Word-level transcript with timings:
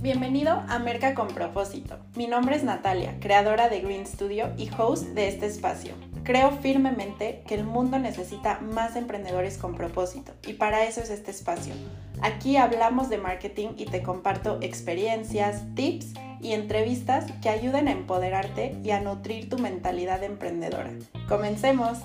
Bienvenido 0.00 0.64
a 0.68 0.80
Merca 0.80 1.14
con 1.14 1.28
propósito. 1.28 1.96
Mi 2.16 2.26
nombre 2.26 2.56
es 2.56 2.64
Natalia, 2.64 3.18
creadora 3.20 3.68
de 3.68 3.80
Green 3.80 4.04
Studio 4.04 4.52
y 4.56 4.68
host 4.76 5.06
de 5.10 5.28
este 5.28 5.46
espacio. 5.46 5.94
Creo 6.24 6.50
firmemente 6.50 7.44
que 7.46 7.54
el 7.54 7.62
mundo 7.64 8.00
necesita 8.00 8.58
más 8.60 8.96
emprendedores 8.96 9.58
con 9.58 9.76
propósito 9.76 10.32
y 10.44 10.54
para 10.54 10.84
eso 10.84 11.00
es 11.00 11.10
este 11.10 11.30
espacio. 11.30 11.72
Aquí 12.20 12.56
hablamos 12.56 13.08
de 13.08 13.18
marketing 13.18 13.68
y 13.76 13.84
te 13.84 14.02
comparto 14.02 14.58
experiencias, 14.60 15.62
tips 15.76 16.14
y 16.40 16.52
entrevistas 16.54 17.30
que 17.40 17.48
ayuden 17.48 17.86
a 17.86 17.92
empoderarte 17.92 18.76
y 18.82 18.90
a 18.90 19.00
nutrir 19.00 19.48
tu 19.48 19.58
mentalidad 19.58 20.24
emprendedora. 20.24 20.90
Comencemos. 21.28 21.98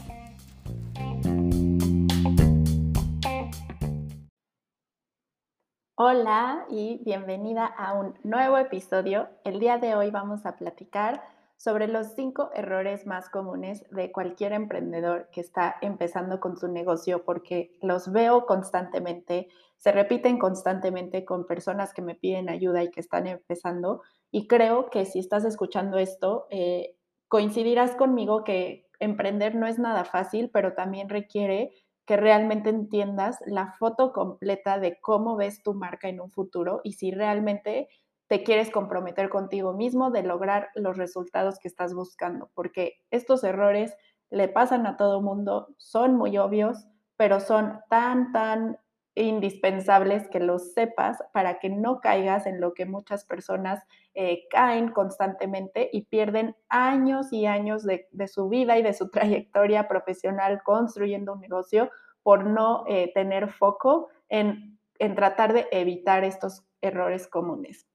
Hola 6.00 6.68
y 6.70 7.02
bienvenida 7.04 7.66
a 7.66 7.96
un 7.96 8.14
nuevo 8.22 8.60
episodio. 8.60 9.30
El 9.44 9.60
día 9.60 9.80
de 9.80 9.96
hoy 9.96 10.12
vamos 10.12 10.46
a 10.46 10.56
platicar 10.56 11.24
sobre 11.56 11.88
los 11.88 12.14
cinco 12.14 12.52
errores 12.54 13.08
más 13.08 13.32
comunes 13.32 13.84
de 13.90 14.12
cualquier 14.12 14.54
emprendedor 14.54 15.28
que 15.32 15.42
está 15.42 15.76
empezando 15.82 16.40
con 16.40 16.56
su 16.56 16.68
negocio 16.68 17.24
porque 17.26 17.76
los 17.82 18.12
veo 18.12 18.46
constantemente, 18.46 19.48
se 19.78 19.92
repiten 19.92 20.38
constantemente 20.38 21.26
con 21.26 21.48
personas 21.48 21.96
que 21.96 22.04
me 22.04 22.14
piden 22.14 22.48
ayuda 22.48 22.84
y 22.84 22.92
que 22.92 23.00
están 23.00 23.26
empezando 23.26 24.04
y 24.30 24.46
creo 24.46 24.92
que 24.92 25.04
si 25.06 25.18
estás 25.18 25.46
escuchando 25.46 25.98
esto, 25.98 26.46
eh, 26.52 26.96
coincidirás 27.28 27.96
conmigo 27.96 28.44
que 28.44 28.88
emprender 29.00 29.56
no 29.56 29.66
es 29.66 29.80
nada 29.80 30.04
fácil, 30.04 30.52
pero 30.54 30.74
también 30.74 31.10
requiere 31.10 31.72
que 32.08 32.18
realmente 32.18 32.70
entiendas 32.70 33.38
la 33.46 33.74
foto 33.74 34.14
completa 34.14 34.80
de 34.80 34.98
cómo 35.00 35.36
ves 35.36 35.62
tu 35.62 35.74
marca 35.74 36.08
en 36.08 36.22
un 36.22 36.32
futuro 36.32 36.80
y 36.84 36.94
si 36.94 37.12
realmente 37.12 37.90
te 38.28 38.44
quieres 38.44 38.72
comprometer 38.72 39.30
contigo 39.30 39.74
mismo 39.74 40.10
de 40.10 40.24
lograr 40.24 40.70
los 40.74 40.98
resultados 40.98 41.60
que 41.60 41.68
estás 41.68 41.94
buscando, 41.94 42.50
porque 42.54 42.94
estos 43.12 43.44
errores 43.44 43.96
le 44.30 44.48
pasan 44.48 44.88
a 44.88 44.96
todo 44.96 45.22
mundo, 45.22 45.68
son 45.78 46.16
muy 46.16 46.38
obvios, 46.38 46.88
pero 47.18 47.42
son 47.42 47.80
tan, 47.90 48.32
tan 48.32 48.78
indispensables 49.24 50.28
que 50.30 50.40
los 50.40 50.74
sepas 50.74 51.18
para 51.34 51.60
que 51.60 51.70
no 51.70 52.02
caigas 52.02 52.46
en 52.46 52.62
lo 52.62 52.74
que 52.74 52.86
muchas 52.86 53.26
personas 53.26 53.84
eh, 54.14 54.48
caen 54.50 54.92
constantemente 54.92 55.90
y 55.92 56.04
pierden 56.04 56.56
años 56.70 57.32
y 57.34 57.46
años 57.46 57.84
de, 57.84 58.08
su 58.28 58.50
vida 58.50 58.78
y 58.78 58.84
de 58.84 58.94
su 58.94 59.10
trayectoria 59.12 59.88
profesional 59.88 60.62
construyendo 60.64 61.34
un 61.34 61.42
negocio 61.42 61.90
por 62.24 62.46
no 62.46 62.84
eh, 62.88 63.12
tener 63.14 63.52
foco 63.52 64.10
en, 64.30 64.80
tratar 65.16 65.54
de 65.54 65.68
evitar 65.72 66.24
estos 66.24 66.66
errores 66.82 67.28
comunes. 67.28 67.88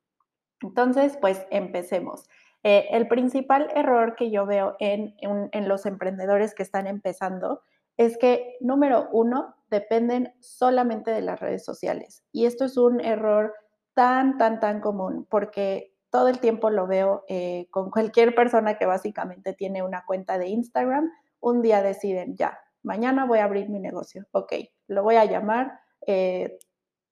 Entonces, 0.60 1.18
pues 1.20 1.46
empecemos. 1.50 2.28
Eh, 2.62 2.86
el 2.92 3.08
principal 3.08 3.68
error 3.74 4.14
que 4.14 4.30
yo 4.30 4.46
veo 4.46 4.76
en, 4.78 5.16
en 5.20 5.68
los 5.68 5.84
emprendedores 5.86 6.54
que 6.54 6.62
están 6.62 6.86
empezando 6.86 7.62
es 7.96 8.16
que, 8.18 8.56
número 8.60 9.08
uno, 9.12 9.54
dependen 9.70 10.34
solamente 10.40 11.10
de 11.10 11.22
las 11.22 11.40
redes 11.40 11.64
sociales. 11.64 12.24
Y 12.32 12.46
esto 12.46 12.64
es 12.64 12.76
un 12.76 13.00
error 13.00 13.54
tan, 13.94 14.38
tan, 14.38 14.60
tan 14.60 14.80
común 14.80 15.26
porque 15.28 15.92
todo 16.10 16.28
el 16.28 16.40
tiempo 16.40 16.70
lo 16.70 16.86
veo 16.86 17.24
eh, 17.28 17.68
con 17.70 17.90
cualquier 17.90 18.34
persona 18.34 18.76
que 18.76 18.86
básicamente 18.86 19.54
tiene 19.54 19.82
una 19.82 20.04
cuenta 20.06 20.38
de 20.38 20.48
Instagram. 20.48 21.10
Un 21.40 21.62
día 21.62 21.82
deciden, 21.82 22.36
ya, 22.36 22.58
mañana 22.82 23.24
voy 23.24 23.38
a 23.38 23.44
abrir 23.44 23.70
mi 23.70 23.80
negocio. 23.80 24.26
Ok, 24.32 24.52
lo 24.88 25.02
voy 25.02 25.16
a 25.16 25.24
llamar, 25.24 25.80
eh, 26.06 26.58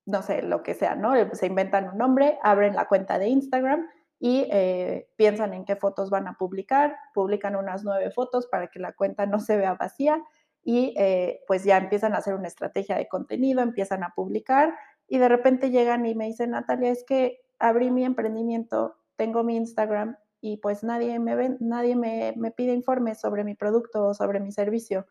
no 0.05 0.23
sé, 0.23 0.43
lo 0.43 0.63
que 0.63 0.75
sea, 0.75 0.95
¿no? 0.97 1.15
Se 1.33 1.47
inventan 1.47 1.89
un 1.89 1.99
nombre, 1.99 2.39
abren 2.43 2.77
la 2.77 2.89
cuenta 2.89 3.19
de 3.19 3.29
Instagram 3.29 3.89
y 4.19 4.47
eh, 4.51 5.09
piensan 5.17 5.55
en 5.55 5.65
qué 5.65 5.77
fotos 5.77 6.11
van 6.11 6.29
a 6.29 6.35
publicar, 6.35 6.95
publican 7.15 7.57
unas 7.57 7.85
nueve 7.85 8.11
fotos 8.11 8.49
para 8.49 8.67
que 8.67 8.81
la 8.81 8.93
cuenta 8.93 9.25
no 9.25 9.41
se 9.41 9.57
vea 9.57 9.75
vacía 9.75 10.23
y 10.63 10.95
eh, 10.99 11.41
pues 11.47 11.65
ya 11.65 11.79
empiezan 11.79 12.15
a 12.15 12.19
hacer 12.19 12.35
una 12.35 12.49
estrategia 12.49 12.97
de 12.97 13.09
contenido, 13.09 13.63
empiezan 13.63 14.03
a 14.03 14.13
publicar 14.15 14.75
y 15.09 15.19
de 15.19 15.29
repente 15.29 15.71
llegan 15.71 16.07
y 16.07 16.15
me 16.15 16.27
dicen, 16.27 16.51
Natalia, 16.51 16.91
es 16.91 17.05
que 17.05 17.41
abrí 17.59 17.91
mi 17.91 18.05
emprendimiento, 18.05 18.97
tengo 19.17 19.43
mi 19.43 19.57
Instagram 19.57 20.17
y 20.41 20.59
pues 20.59 20.83
nadie 20.83 21.19
me 21.19 21.35
ve, 21.37 21.57
nadie 21.61 21.97
me, 21.97 22.35
me 22.37 22.51
pide 22.51 22.73
informes 22.73 23.21
sobre 23.21 23.45
mi 23.45 23.55
producto 23.55 24.07
o 24.07 24.15
sobre 24.15 24.41
mi 24.41 24.53
servicio. 24.53 25.07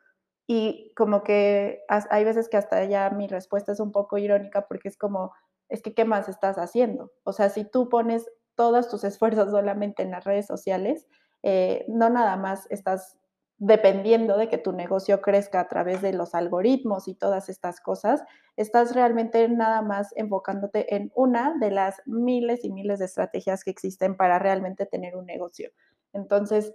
Y 0.48 0.94
como 0.96 1.22
que 1.22 1.84
hay 1.88 2.24
veces 2.24 2.50
que 2.50 2.58
hasta 2.58 2.84
ya 2.86 3.12
mi 3.12 3.28
respuesta 3.28 3.72
es 3.72 3.80
un 3.80 3.92
poco 3.92 4.18
irónica 4.18 4.68
porque 4.68 4.88
es 4.88 4.98
como, 4.98 5.32
es 5.68 5.84
que, 5.84 5.94
¿qué 5.94 6.06
más 6.06 6.28
estás 6.28 6.58
haciendo? 6.58 7.12
O 7.24 7.34
sea, 7.34 7.50
si 7.50 7.66
tú 7.66 7.88
pones 7.88 8.26
todos 8.56 8.90
tus 8.90 9.04
esfuerzos 9.04 9.52
solamente 9.52 10.02
en 10.02 10.10
las 10.10 10.24
redes 10.24 10.48
sociales, 10.48 11.06
eh, 11.44 11.86
no 11.88 12.10
nada 12.10 12.36
más 12.36 12.66
estás 12.72 13.19
dependiendo 13.60 14.38
de 14.38 14.48
que 14.48 14.58
tu 14.58 14.72
negocio 14.72 15.22
crezca 15.22 15.60
a 15.60 15.68
través 15.68 16.02
de 16.02 16.14
los 16.14 16.34
algoritmos 16.34 17.10
y 17.10 17.14
todas 17.14 17.50
estas 17.50 17.82
cosas, 17.82 18.24
estás 18.56 18.96
realmente 18.96 19.48
nada 19.50 19.82
más 19.82 20.14
enfocándote 20.16 20.96
en 20.96 21.12
una 21.14 21.56
de 21.60 21.70
las 21.70 22.02
miles 22.06 22.64
y 22.64 22.72
miles 22.72 23.00
de 23.00 23.06
estrategias 23.06 23.64
que 23.66 23.72
existen 23.72 24.16
para 24.16 24.40
realmente 24.40 24.86
tener 24.86 25.18
un 25.18 25.26
negocio. 25.26 25.72
Entonces, 26.14 26.74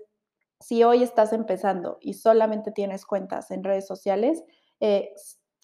si 0.60 0.84
hoy 0.84 1.02
estás 1.02 1.32
empezando 1.32 1.96
y 2.00 2.14
solamente 2.14 2.70
tienes 2.70 3.06
cuentas 3.06 3.50
en 3.50 3.64
redes 3.64 3.86
sociales, 3.86 4.44
eh, 4.80 5.14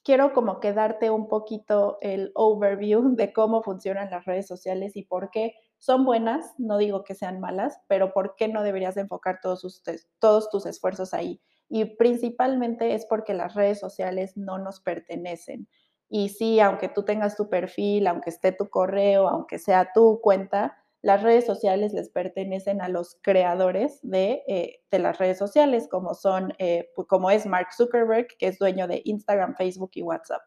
quiero 0.03 0.33
como 0.33 0.59
que 0.59 0.73
darte 0.73 1.11
un 1.11 1.29
poquito 1.29 1.99
el 2.01 2.33
overview 2.35 3.15
de 3.15 3.33
cómo 3.33 3.63
funcionan 3.63 4.11
las 4.11 4.25
redes 4.25 4.47
sociales 4.47 4.97
y 4.97 5.03
por 5.05 5.31
qué 5.31 5.55
son 5.81 6.05
buenas, 6.05 6.55
no 6.59 6.77
digo 6.77 7.05
que 7.05 7.15
sean 7.15 7.41
malas, 7.41 7.81
pero 7.89 8.13
¿por 8.13 8.37
qué 8.37 8.49
no 8.49 8.63
deberías 8.63 8.99
enfocar 8.99 9.41
todos, 9.43 9.83
todos 10.19 10.51
tus 10.51 10.67
esfuerzos 10.67 11.15
ahí? 11.15 11.41
Y 11.71 11.97
principalmente 11.97 12.95
es 12.95 13.07
porque 13.07 13.33
las 13.33 13.55
redes 13.55 13.81
sociales 13.81 14.37
no 14.37 14.59
nos 14.59 14.81
pertenecen. 14.81 15.69
Y 16.11 16.29
sí, 16.29 16.61
aunque 16.61 16.89
tú 16.89 17.05
tengas 17.05 17.35
tu 17.35 17.49
perfil, 17.49 18.07
aunque 18.09 18.29
esté 18.29 18.53
tu 18.53 18.69
correo, 18.69 19.27
aunque 19.29 19.59
sea 19.59 19.91
tu 19.95 20.21
cuenta, 20.21 20.77
las 21.01 21.23
redes 21.23 21.47
sociales 21.47 21.95
les 21.95 22.11
pertenecen 22.11 22.83
a 22.83 22.91
los 22.91 23.19
creadores 23.23 24.01
de, 24.03 24.43
eh, 24.49 24.81
las 24.91 25.17
redes 25.17 25.39
sociales, 25.39 25.89
como 25.91 26.13
son, 26.13 26.53
eh, 26.59 26.91
como 27.09 27.31
es 27.31 27.47
Mark 27.47 27.69
Zuckerberg, 27.75 28.27
que 28.39 28.49
es 28.49 28.59
dueño 28.59 28.87
de 28.87 29.01
Instagram, 29.07 29.55
Facebook 29.57 29.93
y 29.95 30.03
WhatsApp. 30.03 30.43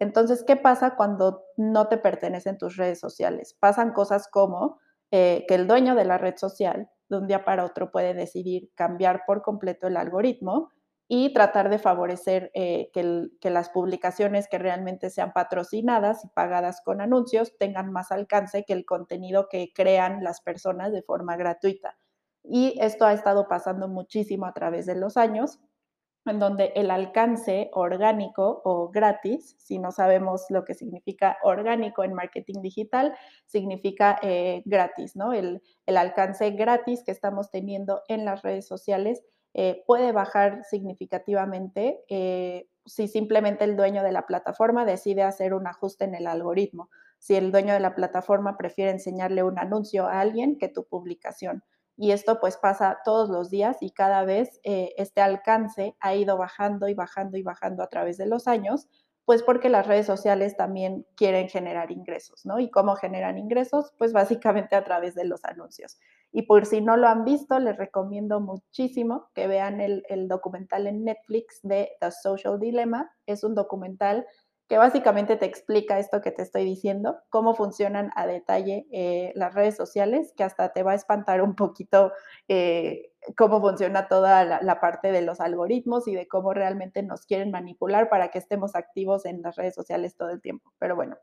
Entonces, 0.00 0.42
¿qué 0.44 0.56
pasa 0.56 0.96
cuando 0.96 1.44
no 1.56 1.88
te 1.88 1.98
pertenecen 1.98 2.58
tus 2.58 2.76
redes 2.76 2.98
sociales? 2.98 3.54
Pasan 3.60 3.92
cosas 3.92 4.28
como 4.28 4.80
eh, 5.10 5.44
que 5.46 5.54
el 5.54 5.68
dueño 5.68 5.94
de 5.94 6.06
la 6.06 6.16
red 6.16 6.36
social 6.36 6.88
de 7.10 7.18
un 7.18 7.26
día 7.26 7.44
para 7.44 7.64
otro 7.64 7.90
puede 7.90 8.14
decidir 8.14 8.70
cambiar 8.74 9.24
por 9.26 9.42
completo 9.42 9.88
el 9.88 9.98
algoritmo 9.98 10.70
y 11.06 11.34
tratar 11.34 11.68
de 11.68 11.78
favorecer 11.78 12.50
eh, 12.54 12.90
que, 12.94 13.28
que, 13.40 13.50
las 13.50 13.68
publicaciones 13.68 14.48
que 14.48 14.58
realmente 14.58 15.10
sean 15.10 15.32
patrocinadas 15.32 16.24
y 16.24 16.28
pagadas 16.28 16.80
con 16.82 17.00
anuncios 17.00 17.58
tengan 17.58 17.92
más 17.92 18.10
alcance 18.10 18.64
que 18.64 18.72
el 18.72 18.86
contenido 18.86 19.48
que 19.50 19.72
crean 19.74 20.24
las 20.24 20.40
personas 20.40 20.92
de 20.92 21.02
forma 21.02 21.36
gratuita. 21.36 21.98
Y 22.42 22.78
esto 22.80 23.04
ha 23.04 23.12
estado 23.12 23.48
pasando 23.48 23.88
muchísimo 23.88 24.46
a 24.46 24.54
través 24.54 24.86
de 24.86 24.94
los 24.94 25.16
años 25.18 25.58
en 26.30 26.38
donde 26.38 26.72
el 26.74 26.90
alcance 26.90 27.70
orgánico 27.72 28.62
o 28.64 28.88
gratis, 28.88 29.56
si 29.58 29.78
no 29.78 29.92
sabemos 29.92 30.46
lo 30.48 30.64
que 30.64 30.74
significa 30.74 31.36
orgánico 31.42 32.04
en 32.04 32.14
marketing 32.14 32.62
digital, 32.62 33.14
significa 33.44 34.18
eh, 34.22 34.62
gratis, 34.64 35.16
¿no? 35.16 35.32
El, 35.32 35.62
alcance 35.86 36.52
gratis 36.52 37.02
que 37.04 37.10
estamos 37.10 37.50
teniendo 37.50 38.02
en 38.08 38.24
las 38.24 38.42
redes 38.42 38.66
sociales 38.66 39.22
eh, 39.54 39.82
puede 39.86 40.12
bajar 40.12 40.64
significativamente 40.64 42.00
eh, 42.08 42.68
si 42.86 43.08
simplemente 43.08 43.64
el 43.64 43.76
dueño 43.76 44.02
de 44.02 44.12
la 44.12 44.26
plataforma 44.26 44.84
decide 44.84 45.22
hacer 45.22 45.52
un 45.52 45.66
ajuste 45.66 46.04
en 46.04 46.14
el 46.14 46.26
algoritmo, 46.26 46.88
si 47.18 47.34
el 47.34 47.52
dueño 47.52 47.74
de 47.74 47.80
la 47.80 47.94
plataforma 47.94 48.56
prefiere 48.56 48.90
enseñarle 48.90 49.42
un 49.42 49.58
anuncio 49.58 50.06
a 50.06 50.20
alguien 50.20 50.56
que 50.58 50.68
tu 50.68 50.84
publicación 50.84 51.62
y 52.00 52.12
esto 52.12 52.40
pues 52.40 52.56
pasa 52.56 53.00
todos 53.04 53.28
los 53.28 53.50
días 53.50 53.76
y 53.82 53.90
cada 53.90 54.24
vez 54.24 54.58
eh, 54.62 54.94
este 54.96 55.20
alcance 55.20 55.94
ha 56.00 56.14
ido 56.14 56.38
bajando 56.38 56.88
y 56.88 56.94
bajando 56.94 57.36
y 57.36 57.42
bajando 57.42 57.82
a 57.82 57.88
través 57.88 58.16
de 58.16 58.24
los 58.24 58.48
años, 58.48 58.88
pues 59.26 59.42
porque 59.42 59.68
las 59.68 59.86
redes 59.86 60.06
sociales 60.06 60.56
también 60.56 61.06
quieren 61.14 61.50
generar 61.50 61.90
ingresos, 61.90 62.46
¿no? 62.46 62.58
¿Y 62.58 62.70
cómo 62.70 62.96
generan 62.96 63.36
ingresos? 63.36 63.92
Pues 63.98 64.14
básicamente 64.14 64.76
a 64.76 64.82
través 64.82 65.14
de 65.14 65.26
los 65.26 65.44
anuncios. 65.44 65.98
Y 66.32 66.42
por 66.42 66.64
si 66.64 66.80
no 66.80 66.96
lo 66.96 67.06
han 67.06 67.26
visto, 67.26 67.58
les 67.58 67.76
recomiendo 67.76 68.40
muchísimo 68.40 69.28
que 69.34 69.46
vean 69.46 69.82
el, 69.82 70.02
el 70.08 70.26
documental 70.26 70.86
en 70.86 71.04
Netflix 71.04 71.60
de 71.62 71.90
The 72.00 72.12
Social 72.12 72.58
Dilemma. 72.58 73.10
Es 73.26 73.44
un 73.44 73.54
documental 73.54 74.26
que 74.70 74.78
básicamente 74.78 75.34
te 75.36 75.46
explica 75.46 75.98
esto 75.98 76.20
que 76.20 76.30
te 76.30 76.42
estoy 76.42 76.64
diciendo, 76.64 77.18
cómo 77.28 77.56
funcionan 77.56 78.12
a 78.14 78.24
detalle 78.24 78.86
eh, 78.92 79.32
las 79.34 79.52
redes 79.52 79.74
sociales, 79.74 80.32
que 80.36 80.44
hasta 80.44 80.72
te 80.72 80.84
va 80.84 80.92
a 80.92 80.94
espantar 80.94 81.42
un 81.42 81.56
poquito 81.56 82.12
eh, 82.46 83.10
cómo 83.36 83.60
funciona 83.60 84.06
toda 84.06 84.44
la, 84.44 84.80
parte 84.80 85.10
de 85.10 85.22
los 85.22 85.40
algoritmos 85.40 86.06
y 86.06 86.14
de 86.14 86.28
cómo 86.28 86.54
realmente 86.54 87.02
nos 87.02 87.26
quieren 87.26 87.50
manipular 87.50 88.08
para 88.08 88.28
que 88.28 88.38
estemos 88.38 88.76
activos 88.76 89.26
en 89.26 89.42
las 89.42 89.56
redes 89.56 89.74
sociales 89.74 90.16
todo 90.16 90.30
el 90.30 90.40
tiempo. 90.40 90.72
Pero 90.78 90.94
bueno, 90.94 91.18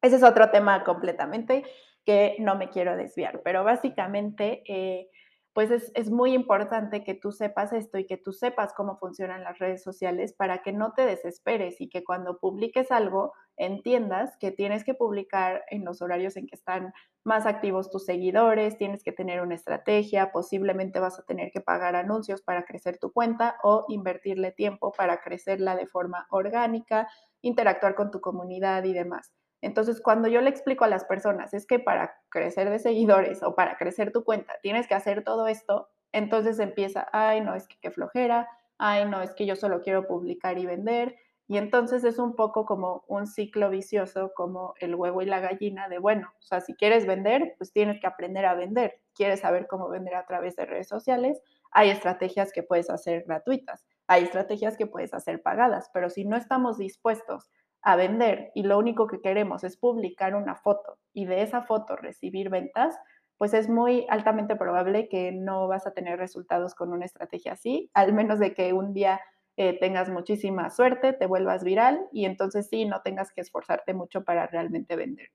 ese 0.00 0.14
es 0.14 0.22
otro 0.22 0.52
tema 0.52 0.84
completamente 0.84 1.64
que 2.04 2.36
no 2.38 2.54
me 2.54 2.70
quiero 2.70 2.96
desviar, 2.96 3.40
pero 3.42 3.64
básicamente... 3.64 4.62
Eh, 4.68 5.10
pues 5.56 5.70
es, 5.70 6.10
muy 6.10 6.34
importante 6.34 7.02
que 7.02 7.14
tú 7.14 7.32
sepas 7.32 7.72
esto 7.72 7.96
y 7.96 8.04
que 8.04 8.18
tú 8.18 8.34
sepas 8.34 8.74
cómo 8.74 8.98
funcionan 8.98 9.42
las 9.42 9.58
redes 9.58 9.82
sociales 9.82 10.34
para 10.34 10.60
que 10.60 10.70
no 10.70 10.92
te 10.92 11.06
desesperes 11.06 11.80
y 11.80 11.88
que 11.88 12.04
cuando 12.04 12.38
publiques 12.38 12.92
algo 12.92 13.32
entiendas 13.56 14.36
que 14.36 14.50
tienes 14.50 14.84
que 14.84 14.92
publicar 14.92 15.64
en 15.70 15.86
los 15.86 16.02
horarios 16.02 16.36
en 16.36 16.46
que 16.46 16.56
están 16.56 16.92
más 17.24 17.46
activos 17.46 17.90
tus 17.90 18.04
seguidores, 18.04 18.76
tienes 18.76 19.02
que 19.02 19.12
tener 19.12 19.40
una 19.40 19.54
estrategia, 19.54 20.30
posiblemente 20.30 21.00
vas 21.00 21.18
a 21.18 21.24
tener 21.24 21.50
que 21.50 21.62
pagar 21.62 21.96
anuncios 21.96 22.42
para 22.42 22.66
crecer 22.66 22.98
tu 22.98 23.10
cuenta 23.10 23.56
o 23.62 23.86
invertirle 23.88 24.52
tiempo 24.52 24.92
para 24.92 25.22
crecerla 25.22 25.74
de 25.74 25.86
forma 25.86 26.26
orgánica, 26.28 27.08
interactuar 27.40 27.94
con 27.94 28.10
tu 28.10 28.20
comunidad 28.20 28.84
y 28.84 28.92
demás. 28.92 29.32
Entonces, 29.62 30.00
cuando 30.00 30.28
yo 30.28 30.40
le 30.40 30.50
explico 30.50 30.84
a 30.84 30.88
las 30.88 31.04
personas, 31.04 31.54
es 31.54 31.66
que 31.66 31.78
para 31.78 32.20
crecer 32.28 32.70
de 32.70 32.78
seguidores 32.78 33.42
o 33.42 33.54
para 33.54 33.76
crecer 33.76 34.12
tu 34.12 34.24
cuenta 34.24 34.54
tienes 34.62 34.86
que 34.86 34.94
hacer 34.94 35.24
todo 35.24 35.48
esto, 35.48 35.88
entonces 36.12 36.58
empieza, 36.58 37.08
ay, 37.12 37.40
no, 37.40 37.54
es 37.54 37.66
que 37.66 37.76
qué 37.80 37.90
flojera, 37.90 38.48
ay, 38.78 39.06
no, 39.06 39.22
es 39.22 39.34
que 39.34 39.46
yo 39.46 39.56
solo 39.56 39.82
quiero 39.82 40.06
publicar 40.06 40.58
y 40.58 40.66
vender. 40.66 41.16
Y 41.48 41.58
entonces 41.58 42.02
es 42.04 42.18
un 42.18 42.34
poco 42.34 42.66
como 42.66 43.04
un 43.06 43.26
ciclo 43.26 43.70
vicioso, 43.70 44.32
como 44.34 44.74
el 44.80 44.94
huevo 44.96 45.22
y 45.22 45.26
la 45.26 45.38
gallina 45.40 45.88
de, 45.88 45.98
bueno, 45.98 46.32
o 46.40 46.42
sea, 46.42 46.60
si 46.60 46.74
quieres 46.74 47.06
vender, 47.06 47.54
pues 47.56 47.72
tienes 47.72 48.00
que 48.00 48.06
aprender 48.08 48.44
a 48.46 48.54
vender. 48.54 49.00
Quieres 49.14 49.40
saber 49.40 49.68
cómo 49.68 49.88
vender 49.88 50.16
a 50.16 50.26
través 50.26 50.56
de 50.56 50.66
redes 50.66 50.88
sociales, 50.88 51.40
hay 51.70 51.90
estrategias 51.90 52.52
que 52.52 52.62
puedes 52.62 52.90
hacer 52.90 53.24
gratuitas, 53.26 53.86
hay 54.08 54.24
estrategias 54.24 54.76
que 54.76 54.86
puedes 54.86 55.14
hacer 55.14 55.42
pagadas, 55.42 55.90
pero 55.92 56.10
si 56.10 56.24
no 56.24 56.36
estamos 56.36 56.78
dispuestos 56.78 57.50
a 57.86 57.94
vender 57.94 58.50
y 58.52 58.64
lo 58.64 58.78
único 58.78 59.06
que 59.06 59.20
queremos 59.20 59.62
es 59.62 59.76
publicar 59.76 60.34
una 60.34 60.56
foto 60.56 60.98
y 61.12 61.24
de 61.24 61.42
esa 61.42 61.62
foto 61.62 61.94
recibir 61.94 62.50
ventas, 62.50 62.98
pues 63.38 63.54
es 63.54 63.68
muy 63.68 64.06
altamente 64.08 64.56
probable 64.56 65.08
que 65.08 65.30
no 65.30 65.68
vas 65.68 65.86
a 65.86 65.92
tener 65.92 66.18
resultados 66.18 66.74
con 66.74 66.92
una 66.92 67.04
estrategia 67.04 67.52
así, 67.52 67.88
al 67.94 68.12
menos 68.12 68.40
de 68.40 68.54
que 68.54 68.72
un 68.72 68.92
día 68.92 69.20
eh, 69.56 69.78
tengas 69.78 70.10
muchísima 70.10 70.68
suerte, 70.70 71.12
te 71.12 71.26
vuelvas 71.26 71.62
viral 71.62 72.08
y 72.10 72.24
entonces 72.24 72.66
sí, 72.68 72.86
no 72.86 73.02
tengas 73.02 73.30
que 73.30 73.40
esforzarte 73.40 73.94
mucho 73.94 74.24
para 74.24 74.48
realmente 74.48 74.96
vender. 74.96 75.28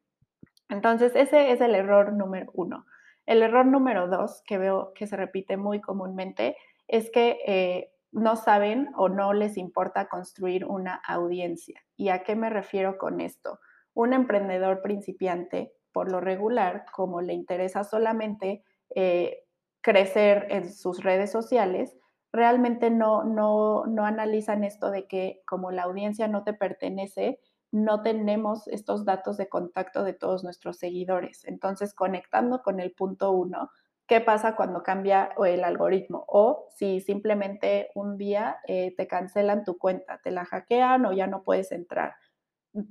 Entonces, 0.67 1.13
ese 1.15 1.53
es 1.53 1.61
el 1.61 1.73
error 1.73 2.11
número 2.11 2.51
uno. 2.53 2.85
El 3.25 3.43
error 3.43 3.65
número 3.65 4.09
dos, 4.09 4.43
que 4.45 4.57
veo 4.57 4.91
que 4.93 5.07
se 5.07 5.15
repite 5.15 5.55
muy 5.55 5.79
comúnmente, 5.79 6.57
es 6.89 7.09
que 7.11 7.39
eh, 7.47 7.90
no 8.11 8.35
saben 8.35 8.89
o 8.95 9.09
no 9.09 9.33
les 9.33 9.57
importa 9.57 10.07
construir 10.07 10.65
una 10.65 10.95
audiencia. 10.95 11.81
¿Y 11.95 12.09
a 12.09 12.23
qué 12.23 12.35
me 12.35 12.49
refiero 12.49 12.97
con 12.97 13.21
esto? 13.21 13.59
Un 13.93 14.13
emprendedor 14.13 14.81
principiante, 14.81 15.73
por 15.91 16.11
lo 16.11 16.19
regular, 16.21 16.85
como 16.91 17.21
le 17.21 17.33
interesa 17.33 17.83
solamente 17.83 18.63
eh, 18.95 19.45
crecer 19.81 20.47
en 20.49 20.71
sus 20.71 21.03
redes 21.03 21.31
sociales, 21.31 21.97
realmente 22.31 22.89
no, 22.89 23.23
no, 23.23 23.85
no 23.85 24.05
analizan 24.05 24.63
esto 24.63 24.91
de 24.91 25.07
que 25.07 25.41
como 25.45 25.71
la 25.71 25.83
audiencia 25.83 26.27
no 26.27 26.43
te 26.43 26.53
pertenece, 26.53 27.39
no 27.71 28.01
tenemos 28.01 28.67
estos 28.67 29.05
datos 29.05 29.37
de 29.37 29.47
contacto 29.49 30.03
de 30.03 30.13
todos 30.13 30.43
nuestros 30.43 30.77
seguidores. 30.77 31.45
Entonces, 31.45 31.93
conectando 31.93 32.61
con 32.61 32.79
el 32.79 32.91
punto 32.91 33.31
uno, 33.31 33.69
qué 34.11 34.19
pasa 34.19 34.57
cuando 34.57 34.83
cambia 34.83 35.29
el 35.45 35.63
algoritmo 35.63 36.25
o 36.27 36.67
si 36.75 36.99
simplemente 36.99 37.91
un 37.95 38.17
día 38.17 38.57
eh, 38.67 38.93
te 38.97 39.07
cancelan 39.07 39.63
tu 39.63 39.77
cuenta, 39.77 40.19
te 40.21 40.31
la 40.31 40.43
hackean 40.43 41.05
o 41.05 41.13
ya 41.13 41.27
no 41.27 41.43
puedes 41.43 41.71
entrar 41.71 42.15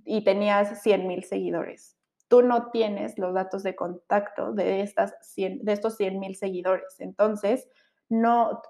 y 0.07 0.25
tenías 0.25 0.83
100 0.83 1.07
mil 1.07 1.25
seguidores. 1.25 1.99
Tú 2.29 2.41
no 2.41 2.71
tienes 2.71 3.19
los 3.19 3.35
datos 3.35 3.63
de 3.63 3.77
contacto 3.77 4.55
de, 4.55 4.81
estas 4.81 5.15
de 5.37 5.61
estos 5.67 5.99
100 5.99 6.19
mil 6.19 6.37
seguidores. 6.37 6.99
Entonces, 7.01 7.69
no, 8.09 8.63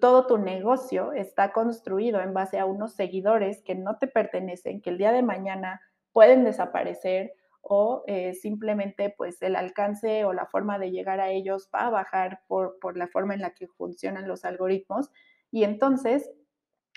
todo 0.00 0.28
tu 0.28 0.38
negocio 0.38 1.12
está 1.12 1.52
construido 1.52 2.20
en 2.20 2.32
base 2.32 2.60
a 2.60 2.66
unos 2.66 2.92
seguidores 2.92 3.62
que 3.62 3.74
no 3.74 3.98
te 3.98 4.06
pertenecen, 4.06 4.80
que 4.80 4.90
el 4.90 4.98
día 4.98 5.10
de 5.10 5.22
mañana 5.22 5.80
pueden 6.12 6.44
desaparecer 6.44 7.32
o 7.68 8.04
eh, 8.06 8.34
simplemente 8.34 9.14
pues 9.16 9.42
el 9.42 9.56
alcance 9.56 10.24
o 10.24 10.32
la 10.32 10.46
forma 10.46 10.78
de 10.78 10.90
llegar 10.90 11.20
a 11.20 11.30
ellos 11.30 11.68
va 11.74 11.86
a 11.86 11.90
bajar 11.90 12.40
por, 12.46 12.78
por 12.80 12.96
la 12.96 13.08
forma 13.08 13.34
en 13.34 13.40
la 13.40 13.54
que 13.54 13.66
funcionan 13.66 14.28
los 14.28 14.44
algoritmos 14.44 15.10
y 15.50 15.64
entonces 15.64 16.30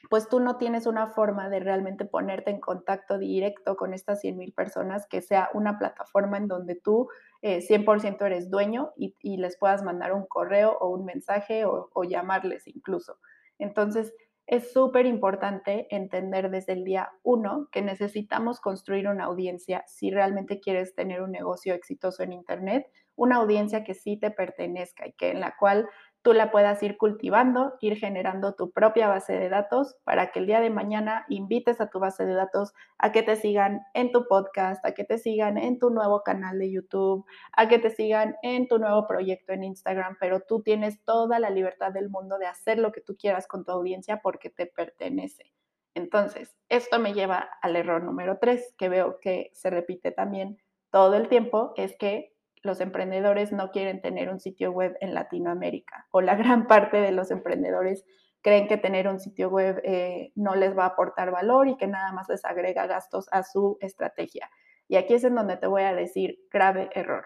pues 0.09 0.29
tú 0.29 0.39
no 0.39 0.57
tienes 0.57 0.85
una 0.85 1.07
forma 1.07 1.49
de 1.49 1.59
realmente 1.59 2.05
ponerte 2.05 2.51
en 2.51 2.61
contacto 2.61 3.17
directo 3.17 3.75
con 3.75 3.93
estas 3.93 4.23
100.000 4.23 4.53
personas 4.55 5.07
que 5.07 5.21
sea 5.21 5.49
una 5.53 5.77
plataforma 5.77 6.37
en 6.37 6.47
donde 6.47 6.75
tú 6.75 7.09
100% 7.41 8.21
eh, 8.21 8.25
eres 8.25 8.49
dueño 8.49 8.93
y, 8.95 9.37
les 9.37 9.57
puedas 9.57 9.83
mandar 9.83 10.13
un 10.13 10.25
correo 10.25 10.77
o 10.79 10.89
un 10.89 11.03
mensaje 11.03 11.65
o 11.65 12.03
llamarles 12.03 12.65
incluso. 12.67 13.17
Entonces, 13.57 14.13
es 14.49 14.73
súper 14.73 15.05
importante 15.05 15.85
entender 15.91 16.49
desde 16.49 16.73
el 16.73 16.83
día 16.83 17.11
uno 17.21 17.69
que 17.71 17.83
necesitamos 17.83 18.59
construir 18.59 19.07
una 19.07 19.25
audiencia 19.25 19.83
si 19.85 20.09
realmente 20.09 20.59
quieres 20.59 20.95
tener 20.95 21.21
un 21.21 21.31
negocio 21.31 21.75
exitoso 21.75 22.23
en 22.23 22.33
Internet, 22.33 22.87
una 23.15 23.35
audiencia 23.35 23.83
que 23.83 23.93
sí 23.93 24.17
te 24.17 24.31
pertenezca 24.31 25.07
y 25.07 25.13
que 25.13 25.29
en 25.29 25.39
la 25.39 25.55
cual 25.55 25.87
tú 26.21 26.33
la 26.33 26.51
puedas 26.51 26.81
ir 26.83 26.97
cultivando, 26.97 27.75
ir 27.79 27.97
generando 27.97 28.53
tu 28.53 28.71
propia 28.71 29.07
base 29.07 29.33
de 29.33 29.49
datos 29.49 29.95
para 30.03 30.31
que 30.31 30.39
el 30.39 30.47
día 30.47 30.59
de 30.59 30.69
mañana 30.69 31.25
invites 31.29 31.79
a 31.79 31.89
tu 31.89 31.99
base 31.99 32.25
de 32.25 32.33
datos 32.33 32.73
a 32.97 33.11
que 33.11 33.23
te 33.23 33.35
sigan 33.35 33.81
en 33.93 34.11
tu 34.11 34.27
podcast, 34.27 34.85
a 34.85 34.93
que 34.93 35.05
te 35.05 35.17
sigan 35.17 35.57
en 35.57 35.79
tu 35.79 35.89
nuevo 35.89 36.21
canal 36.23 36.59
de 36.59 36.71
YouTube, 36.71 37.25
a 37.53 37.67
que 37.67 37.79
te 37.79 37.89
sigan 37.89 38.35
en 38.43 38.67
tu 38.67 38.79
nuevo 38.79 39.07
proyecto 39.07 39.53
en 39.53 39.63
Instagram, 39.63 40.17
pero 40.19 40.41
tú 40.41 40.61
tienes 40.61 41.03
toda 41.05 41.39
la 41.39 41.49
libertad 41.49 41.91
del 41.91 42.09
mundo 42.09 42.37
de 42.37 42.47
hacer 42.47 42.79
lo 42.79 42.91
que 42.91 43.01
tú 43.01 43.15
quieras 43.15 43.47
con 43.47 43.63
tu 43.63 43.71
audiencia 43.71 44.19
porque 44.21 44.49
te 44.49 44.65
pertenece. 44.65 45.53
Entonces, 45.95 46.55
esto 46.69 46.99
me 46.99 47.13
lleva 47.13 47.49
al 47.61 47.75
error 47.75 48.03
número 48.03 48.37
tres, 48.39 48.73
que 48.77 48.89
veo 48.89 49.19
que 49.19 49.51
se 49.53 49.69
repite 49.69 50.11
también 50.11 50.57
todo 50.91 51.15
el 51.15 51.29
tiempo, 51.29 51.73
es 51.75 51.95
que 51.97 52.33
los 52.61 52.81
emprendedores 52.81 53.51
no 53.51 53.71
quieren 53.71 54.01
tener 54.01 54.29
un 54.29 54.39
sitio 54.39 54.71
web 54.71 54.97
en 55.01 55.13
Latinoamérica 55.13 56.07
o 56.11 56.21
la 56.21 56.35
gran 56.35 56.67
parte 56.67 56.97
de 56.97 57.11
los 57.11 57.31
emprendedores 57.31 58.05
creen 58.41 58.67
que 58.67 58.77
tener 58.77 59.07
un 59.07 59.19
sitio 59.19 59.49
web 59.49 59.81
eh, 59.83 60.31
no 60.35 60.55
les 60.55 60.77
va 60.77 60.83
a 60.83 60.87
aportar 60.87 61.31
valor 61.31 61.67
y 61.67 61.77
que 61.77 61.87
nada 61.87 62.11
más 62.11 62.29
les 62.29 62.45
agrega 62.45 62.87
gastos 62.87 63.27
a 63.31 63.43
su 63.43 63.77
estrategia. 63.81 64.49
Y 64.87 64.95
aquí 64.95 65.13
es 65.13 65.23
en 65.23 65.35
donde 65.35 65.57
te 65.57 65.67
voy 65.67 65.83
a 65.83 65.93
decir 65.93 66.39
grave 66.51 66.89
error. 66.93 67.25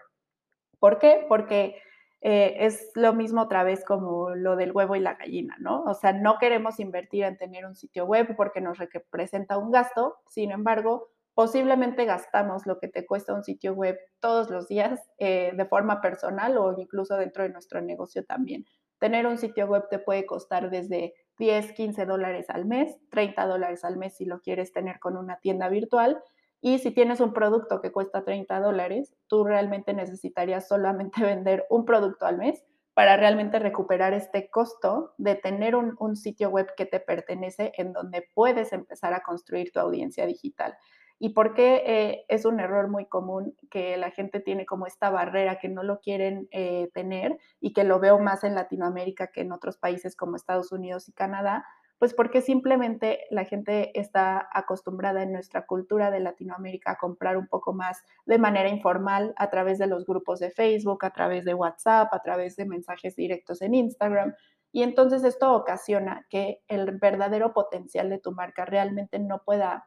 ¿Por 0.78 0.98
qué? 0.98 1.24
Porque 1.28 1.76
eh, 2.20 2.56
es 2.66 2.90
lo 2.94 3.12
mismo 3.14 3.42
otra 3.42 3.64
vez 3.64 3.84
como 3.84 4.30
lo 4.30 4.56
del 4.56 4.72
huevo 4.72 4.96
y 4.96 5.00
la 5.00 5.14
gallina, 5.14 5.56
¿no? 5.60 5.82
O 5.84 5.94
sea, 5.94 6.12
no 6.12 6.38
queremos 6.38 6.80
invertir 6.80 7.24
en 7.24 7.36
tener 7.36 7.64
un 7.64 7.74
sitio 7.74 8.06
web 8.06 8.34
porque 8.36 8.60
nos 8.60 8.78
representa 8.78 9.56
un 9.58 9.70
gasto, 9.70 10.16
sin 10.26 10.50
embargo, 10.50 11.10
posiblemente 11.34 12.04
gastamos 12.04 12.66
lo 12.66 12.78
que 12.78 12.88
te 12.88 13.04
cuesta 13.04 13.34
un 13.34 13.44
sitio 13.44 13.74
web 13.74 13.98
todos 14.20 14.50
los 14.50 14.68
días 14.68 15.00
eh, 15.18 15.52
de 15.54 15.64
forma 15.66 16.00
personal 16.00 16.56
o 16.58 16.74
incluso 16.78 17.16
dentro 17.16 17.42
de 17.42 17.50
nuestro 17.50 17.80
negocio 17.80 18.24
también. 18.24 18.64
Tener 18.98 19.26
un 19.26 19.36
sitio 19.36 19.66
web 19.66 19.88
te 19.90 19.98
puede 19.98 20.24
costar 20.24 20.70
desde 20.70 21.14
10, 21.38 21.72
15 21.72 22.06
dólares 22.06 22.46
al 22.48 22.64
mes, 22.64 22.96
30 23.10 23.46
dólares 23.46 23.84
al 23.84 23.96
mes 23.96 24.16
si 24.16 24.24
lo 24.24 24.40
quieres 24.40 24.72
tener 24.72 25.00
con 25.00 25.16
una 25.16 25.40
tienda 25.40 25.68
virtual. 25.68 26.22
Y 26.60 26.78
si 26.78 26.92
tienes 26.92 27.20
un 27.20 27.34
producto 27.34 27.80
que 27.80 27.92
cuesta 27.92 28.24
30 28.24 28.60
dólares, 28.60 29.14
tú 29.26 29.44
realmente 29.44 29.92
necesitarías 29.92 30.68
solamente 30.68 31.22
vender 31.24 31.66
un 31.68 31.84
producto 31.84 32.26
al 32.26 32.38
mes 32.38 32.64
para 32.94 33.16
realmente 33.16 33.58
recuperar 33.58 34.14
este 34.14 34.48
costo 34.48 35.14
de 35.18 35.34
tener 35.34 35.74
un, 35.74 35.96
un 35.98 36.14
sitio 36.14 36.48
web 36.48 36.72
que 36.76 36.86
te 36.86 37.00
pertenece 37.00 37.72
en 37.76 37.92
donde 37.92 38.30
puedes 38.34 38.72
empezar 38.72 39.12
a 39.14 39.22
construir 39.24 39.72
tu 39.72 39.80
audiencia 39.80 40.26
digital. 40.26 40.76
¿Y 41.24 41.30
por 41.30 41.54
qué 41.54 41.82
eh, 41.86 42.26
es 42.28 42.44
un 42.44 42.60
error 42.60 42.88
muy 42.88 43.06
común 43.06 43.56
que 43.70 43.96
la 43.96 44.10
gente 44.10 44.40
tiene 44.40 44.66
como 44.66 44.86
esta 44.86 45.08
barrera 45.08 45.58
que 45.58 45.70
no 45.70 45.82
lo 45.82 46.00
quieren 46.00 46.48
eh, 46.50 46.90
tener 46.92 47.38
y 47.60 47.72
que 47.72 47.82
lo 47.82 47.98
veo 47.98 48.18
más 48.18 48.44
en 48.44 48.54
Latinoamérica 48.54 49.28
que 49.28 49.40
en 49.40 49.50
otros 49.50 49.78
países 49.78 50.16
como 50.16 50.36
Estados 50.36 50.70
Unidos 50.70 51.08
y 51.08 51.14
Canadá? 51.14 51.64
Pues 51.98 52.12
porque 52.12 52.42
simplemente 52.42 53.20
la 53.30 53.46
gente 53.46 53.98
está 53.98 54.50
acostumbrada 54.52 55.22
en 55.22 55.32
nuestra 55.32 55.64
cultura 55.64 56.10
de 56.10 56.20
Latinoamérica 56.20 56.90
a 56.90 56.98
comprar 56.98 57.38
un 57.38 57.46
poco 57.46 57.72
más 57.72 58.04
de 58.26 58.36
manera 58.36 58.68
informal 58.68 59.32
a 59.38 59.48
través 59.48 59.78
de 59.78 59.86
los 59.86 60.04
grupos 60.04 60.40
de 60.40 60.50
Facebook, 60.50 61.06
a 61.06 61.14
través 61.14 61.46
de 61.46 61.54
WhatsApp, 61.54 62.12
a 62.12 62.20
través 62.20 62.54
de 62.56 62.66
mensajes 62.66 63.16
directos 63.16 63.62
en 63.62 63.72
Instagram. 63.72 64.34
Y 64.72 64.82
entonces 64.82 65.24
esto 65.24 65.54
ocasiona 65.54 66.26
que 66.28 66.60
el 66.68 66.98
verdadero 66.98 67.54
potencial 67.54 68.10
de 68.10 68.18
tu 68.18 68.32
marca 68.32 68.66
realmente 68.66 69.18
no 69.18 69.42
pueda 69.42 69.86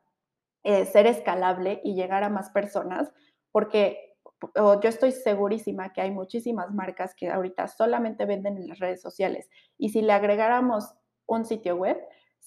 eh, 0.69 0.83
ser 0.86 1.07
escalable 1.07 1.79
y 1.81 1.95
llegar 1.95 2.25
a 2.25 2.29
más 2.29 2.50
personas, 2.50 3.09
porque 3.53 4.17
yo 4.53 4.89
estoy 4.89 5.13
segurísima 5.13 5.93
que 5.93 6.01
hay 6.01 6.12
muchísimas 6.12 6.74
marcas 6.74 7.15
que 7.15 7.29
ahorita 7.29 7.69
solamente 7.69 8.25
venden 8.25 8.57
en 8.57 8.67
las 8.67 8.79
redes 8.79 9.01
sociales 9.01 9.50
y 9.77 9.89
si 9.89 10.01
le 10.01 10.12
agregáramos 10.12 10.93
un 11.25 11.45
sitio 11.45 11.77
web, 11.77 11.97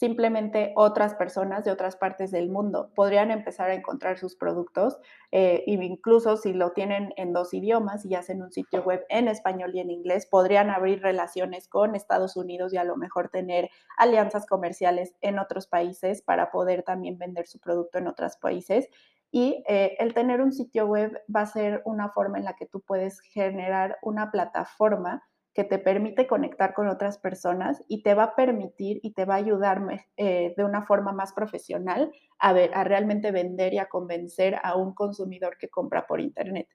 simplemente 0.01 0.73
otras 0.77 1.13
personas 1.15 1.63
de 1.63 1.71
otras 1.71 1.95
partes 1.95 2.31
del 2.31 2.49
mundo 2.49 2.91
podrían 2.95 3.31
empezar 3.31 3.69
a 3.69 3.75
encontrar 3.75 4.17
sus 4.17 4.35
productos, 4.35 4.97
eh, 5.31 5.63
incluso 5.67 6.39
si 6.39 6.55
lo 6.55 6.73
tienen 6.73 7.13
en 7.19 7.35
dos 7.35 7.53
idiomas 7.53 8.07
y 8.07 8.15
hacen 8.15 8.41
un 8.41 8.51
sitio 8.51 8.83
web 8.83 9.05
en 9.11 9.29
español 9.29 9.73
y 9.75 9.81
en 9.81 9.91
inglés, 9.91 10.25
podrían 10.25 10.71
abrir 10.71 11.03
relaciones 11.03 11.69
con 11.69 11.95
Estados 11.95 12.39
Unidos 12.39 12.73
y 12.73 12.79
a 12.79 12.85
lo 12.85 12.97
mejor 12.97 13.29
tener 13.29 13.69
alianzas 13.99 14.47
comerciales 14.47 15.15
en 15.21 15.39
otros 15.39 15.67
países 15.67 16.23
para 16.23 16.51
poder 16.51 16.83
también 16.83 17.19
vender 17.19 17.47
su 17.47 17.61
producto 17.61 17.99
en 17.99 18.07
otros 18.07 18.39
países. 18.39 18.89
Y 19.31 19.63
eh, 19.69 19.97
el 19.99 20.15
tener 20.15 20.41
un 20.41 20.53
sitio 20.53 20.87
web 20.87 21.21
va 21.35 21.43
a 21.43 21.47
ser 21.47 21.83
una 21.85 22.09
forma 22.09 22.39
en 22.39 22.45
la 22.47 22.57
que 22.57 22.65
tú 22.65 22.81
puedes 22.81 23.21
generar 23.21 23.99
una 24.01 24.31
plataforma 24.31 25.23
que 25.55 25.65
te 25.65 25.79
permite 25.79 26.27
conectar 26.27 26.75
con 26.75 26.89
otras 26.89 27.19
personas 27.19 27.83
y 27.89 28.03
te 28.03 28.15
va 28.15 28.23
a 28.23 28.37
permitir 28.37 29.01
y 29.03 29.13
te 29.15 29.25
va 29.25 29.35
a 29.35 29.39
ayudar 29.39 29.83
eh, 30.17 30.55
de 30.57 30.65
una 30.65 30.83
forma 30.83 31.13
más 31.13 31.33
profesional 31.33 32.13
a, 32.39 32.53
ver, 32.53 32.71
a 32.75 32.85
realmente 32.85 33.33
vender 33.33 33.75
y 33.75 33.79
a 33.79 33.89
convencer 33.89 34.59
a 34.63 34.77
un 34.77 34.95
consumidor 34.95 35.59
que 35.59 35.69
compra 35.69 36.07
por 36.07 36.21
Internet. 36.21 36.69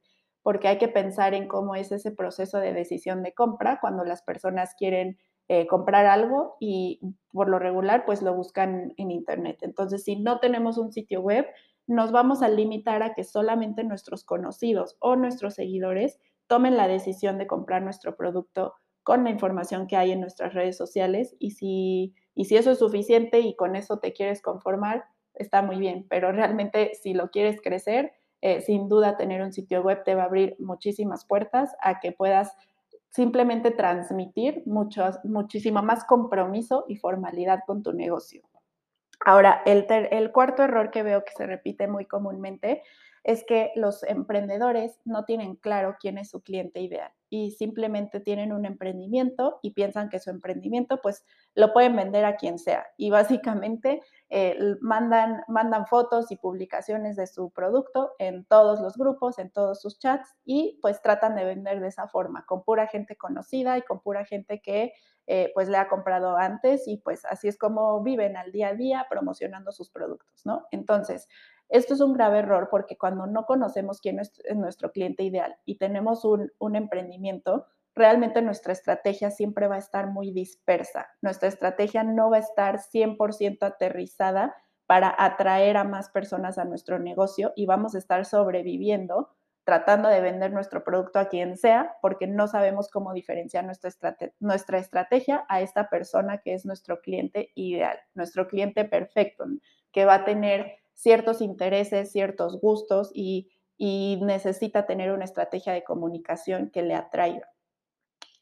Porque 0.44 0.68
hay 0.68 0.78
que 0.78 0.90
pensar 0.90 1.34
en 1.34 1.48
cómo 1.48 1.76
es 1.76 1.92
ese 1.92 2.12
proceso 2.12 2.60
de 2.60 2.74
decisión 2.74 3.24
de 3.24 3.34
compra 3.34 3.80
cuando 3.80 4.04
las 4.04 4.22
personas 4.22 4.76
quieren 4.78 5.18
eh, 5.48 5.68
comprar 5.68 6.06
algo 6.06 6.58
y 6.60 7.00
por 7.32 7.50
lo 7.50 7.60
regular 7.60 8.04
pues 8.06 8.22
lo 8.22 8.34
buscan 8.36 8.94
en 8.98 9.10
Internet. 9.10 9.60
Entonces, 9.62 10.04
si 10.04 10.18
no 10.18 10.40
tenemos 10.40 10.78
un 10.78 10.92
sitio 10.92 11.22
web, 11.22 11.48
nos 11.88 12.12
vamos 12.12 12.42
a 12.42 12.50
limitar 12.50 13.04
a 13.04 13.14
que 13.14 13.24
solamente 13.24 13.84
nuestros 13.84 14.24
conocidos 14.24 14.98
o 15.00 15.16
nuestros 15.16 15.54
seguidores 15.54 16.20
tomen 16.48 16.78
la 16.78 16.88
decisión 16.88 17.38
de 17.38 17.48
comprar 17.48 17.82
nuestro 17.82 18.16
producto 18.16 18.76
con 19.04 19.24
la 19.24 19.30
información 19.30 19.88
que 19.88 19.98
hay 19.98 20.12
en 20.12 20.22
nuestras 20.22 20.54
redes 20.54 20.78
sociales 20.78 21.36
y 21.40 21.52
si, 21.52 22.16
y 22.34 22.46
si 22.46 22.58
eso 22.58 22.72
es 22.72 22.80
suficiente 22.80 23.40
y 23.40 23.56
con 23.56 23.76
eso 23.76 24.00
te 24.00 24.14
quieres 24.14 24.42
conformar, 24.42 25.06
está 25.36 25.62
muy 25.62 25.78
bien, 25.78 26.06
pero 26.10 26.32
realmente 26.32 26.94
si 26.96 27.14
lo 27.14 27.30
quieres 27.30 27.62
crecer, 27.62 28.14
eh, 28.42 28.62
sin 28.62 28.90
duda 28.90 29.18
tener 29.18 29.42
un 29.42 29.54
sitio 29.54 29.82
web 29.82 30.04
te 30.04 30.16
va 30.16 30.24
a 30.24 30.26
abrir 30.26 30.56
muchísimas 30.60 31.26
puertas 31.26 31.76
a 31.82 32.00
que 32.00 32.12
puedas 32.12 32.56
simplemente 33.10 33.72
transmitir 33.72 34.64
muchísimo 34.66 35.82
más 35.82 36.04
compromiso 36.04 36.86
y 36.88 36.98
formalidad 36.98 37.60
con 37.66 37.82
tu 37.82 37.94
negocio. 37.94 38.42
Ahora, 39.26 39.62
el, 39.66 39.86
el 39.90 40.32
cuarto 40.32 40.64
error 40.64 40.92
que 40.92 41.02
veo 41.02 41.24
que 41.24 41.32
se 41.32 41.46
repite 41.46 41.88
muy 41.88 42.06
comúnmente 42.06 42.84
es 43.26 43.44
que 43.44 43.72
los 43.76 44.04
emprendedores 44.04 45.00
no 45.04 45.26
tienen 45.26 45.56
claro 45.56 45.96
quién 46.00 46.20
es 46.20 46.30
su 46.30 46.44
cliente 46.44 46.80
ideal 46.80 47.12
y 47.28 47.52
simplemente 47.52 48.20
tienen 48.20 48.54
un 48.54 48.66
emprendimiento 48.66 49.58
y 49.64 49.72
piensan 49.72 50.10
que 50.10 50.20
su 50.20 50.30
emprendimiento 50.30 51.02
pues 51.02 51.26
lo 51.56 51.74
pueden 51.74 51.96
vender 51.96 52.24
a 52.24 52.36
quien 52.36 52.60
sea 52.60 52.86
y 52.98 53.10
básicamente 53.10 54.04
eh, 54.30 54.56
mandan, 54.80 55.44
mandan 55.48 55.88
fotos 55.88 56.32
y 56.32 56.36
publicaciones 56.36 57.16
de 57.16 57.26
su 57.26 57.50
producto 57.50 58.12
en 58.20 58.46
todos 58.46 58.80
los 58.80 58.96
grupos, 58.96 59.40
en 59.40 59.50
todos 59.50 59.82
sus 59.82 59.98
chats 59.98 60.36
y 60.46 60.78
pues 60.84 61.02
tratan 61.02 61.36
de 61.36 61.46
vender 61.46 61.80
de 61.80 61.88
esa 61.88 62.08
forma, 62.08 62.46
con 62.46 62.64
pura 62.64 62.86
gente 62.86 63.16
conocida 63.18 63.76
y 63.80 63.82
con 63.82 64.02
pura 64.02 64.24
gente 64.24 64.62
que 64.62 64.94
eh, 65.28 65.52
pues 65.56 65.68
le 65.68 65.78
ha 65.78 65.88
comprado 65.88 66.38
antes 66.38 66.88
y 66.88 66.98
pues 66.98 67.26
así 67.26 67.48
es 67.48 67.58
como 67.58 68.04
viven 68.04 68.38
al 68.38 68.52
día 68.52 68.68
a 68.68 68.74
día 68.76 69.08
promocionando 69.10 69.72
sus 69.72 69.90
productos, 69.90 70.46
¿no? 70.46 70.68
Entonces, 70.70 71.28
esto 71.70 71.94
es 71.94 72.02
un 72.02 72.14
grave 72.14 72.40
error 72.40 72.68
porque 72.70 72.98
cuando 72.98 73.26
no 73.28 73.46
conocemos 73.46 74.00
quién 74.00 74.20
es 74.20 74.42
nuestro 74.56 74.92
cliente 74.92 75.24
ideal 75.24 75.56
y 75.66 75.78
tenemos 75.78 76.24
un, 76.26 76.76
emprendimiento, 76.76 77.66
realmente 77.96 78.42
nuestra 78.42 78.74
estrategia 78.74 79.32
siempre 79.32 79.68
va 79.68 79.76
a 79.76 79.80
estar 79.80 80.08
muy 80.08 80.32
dispersa. 80.32 81.08
Nuestra 81.22 81.50
estrategia 81.50 82.04
no 82.04 82.30
va 82.30 82.38
a 82.38 82.42
estar 82.42 82.80
100% 82.80 83.64
aterrizada 83.64 84.56
para 84.86 85.16
atraer 85.18 85.78
a 85.78 85.84
más 85.84 86.10
personas 86.10 86.58
a 86.58 86.66
nuestro 86.66 87.00
negocio 87.00 87.54
y 87.56 87.66
vamos 87.66 87.96
a 87.96 87.98
estar 87.98 88.26
sobreviviendo 88.26 89.30
tratando 89.66 90.10
de 90.10 90.22
vender 90.22 90.54
nuestro 90.54 90.84
producto 90.84 91.18
a 91.18 91.28
quien 91.28 91.58
sea 91.58 91.96
porque 92.00 92.28
no 92.28 92.48
sabemos 92.48 92.88
cómo 92.88 93.14
diferenciar 93.14 93.66
nuestra, 93.66 93.90
nuestra 94.40 94.78
estrategia 94.78 95.44
a 95.50 95.60
esta 95.60 95.90
persona 95.90 96.38
que 96.38 96.54
es 96.54 96.66
nuestro 96.66 97.02
cliente 97.02 97.52
ideal, 97.56 97.98
nuestro 98.14 98.48
cliente 98.48 98.86
perfecto, 98.86 99.46
que 99.92 100.06
va 100.06 100.16
a 100.16 100.26
tener 100.26 100.78
ciertos 100.96 101.42
intereses, 101.42 102.12
ciertos 102.12 102.60
gustos 102.60 103.12
y, 103.14 103.52
necesita 103.78 104.86
tener 104.86 105.12
una 105.12 105.26
estrategia 105.26 105.74
de 105.74 105.84
comunicación 105.84 106.70
que 106.72 106.82
le 106.82 106.96
atraiga. 106.96 107.50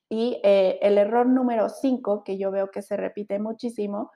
Y 0.08 0.40
eh, 0.44 0.78
el 0.84 1.00
error 1.00 1.26
número 1.26 1.70
cinco, 1.70 2.24
que 2.24 2.38
yo 2.38 2.52
veo 2.52 2.70
que 2.70 2.84
se 2.84 2.98
repite 2.98 3.40
muchísimo, 3.40 4.12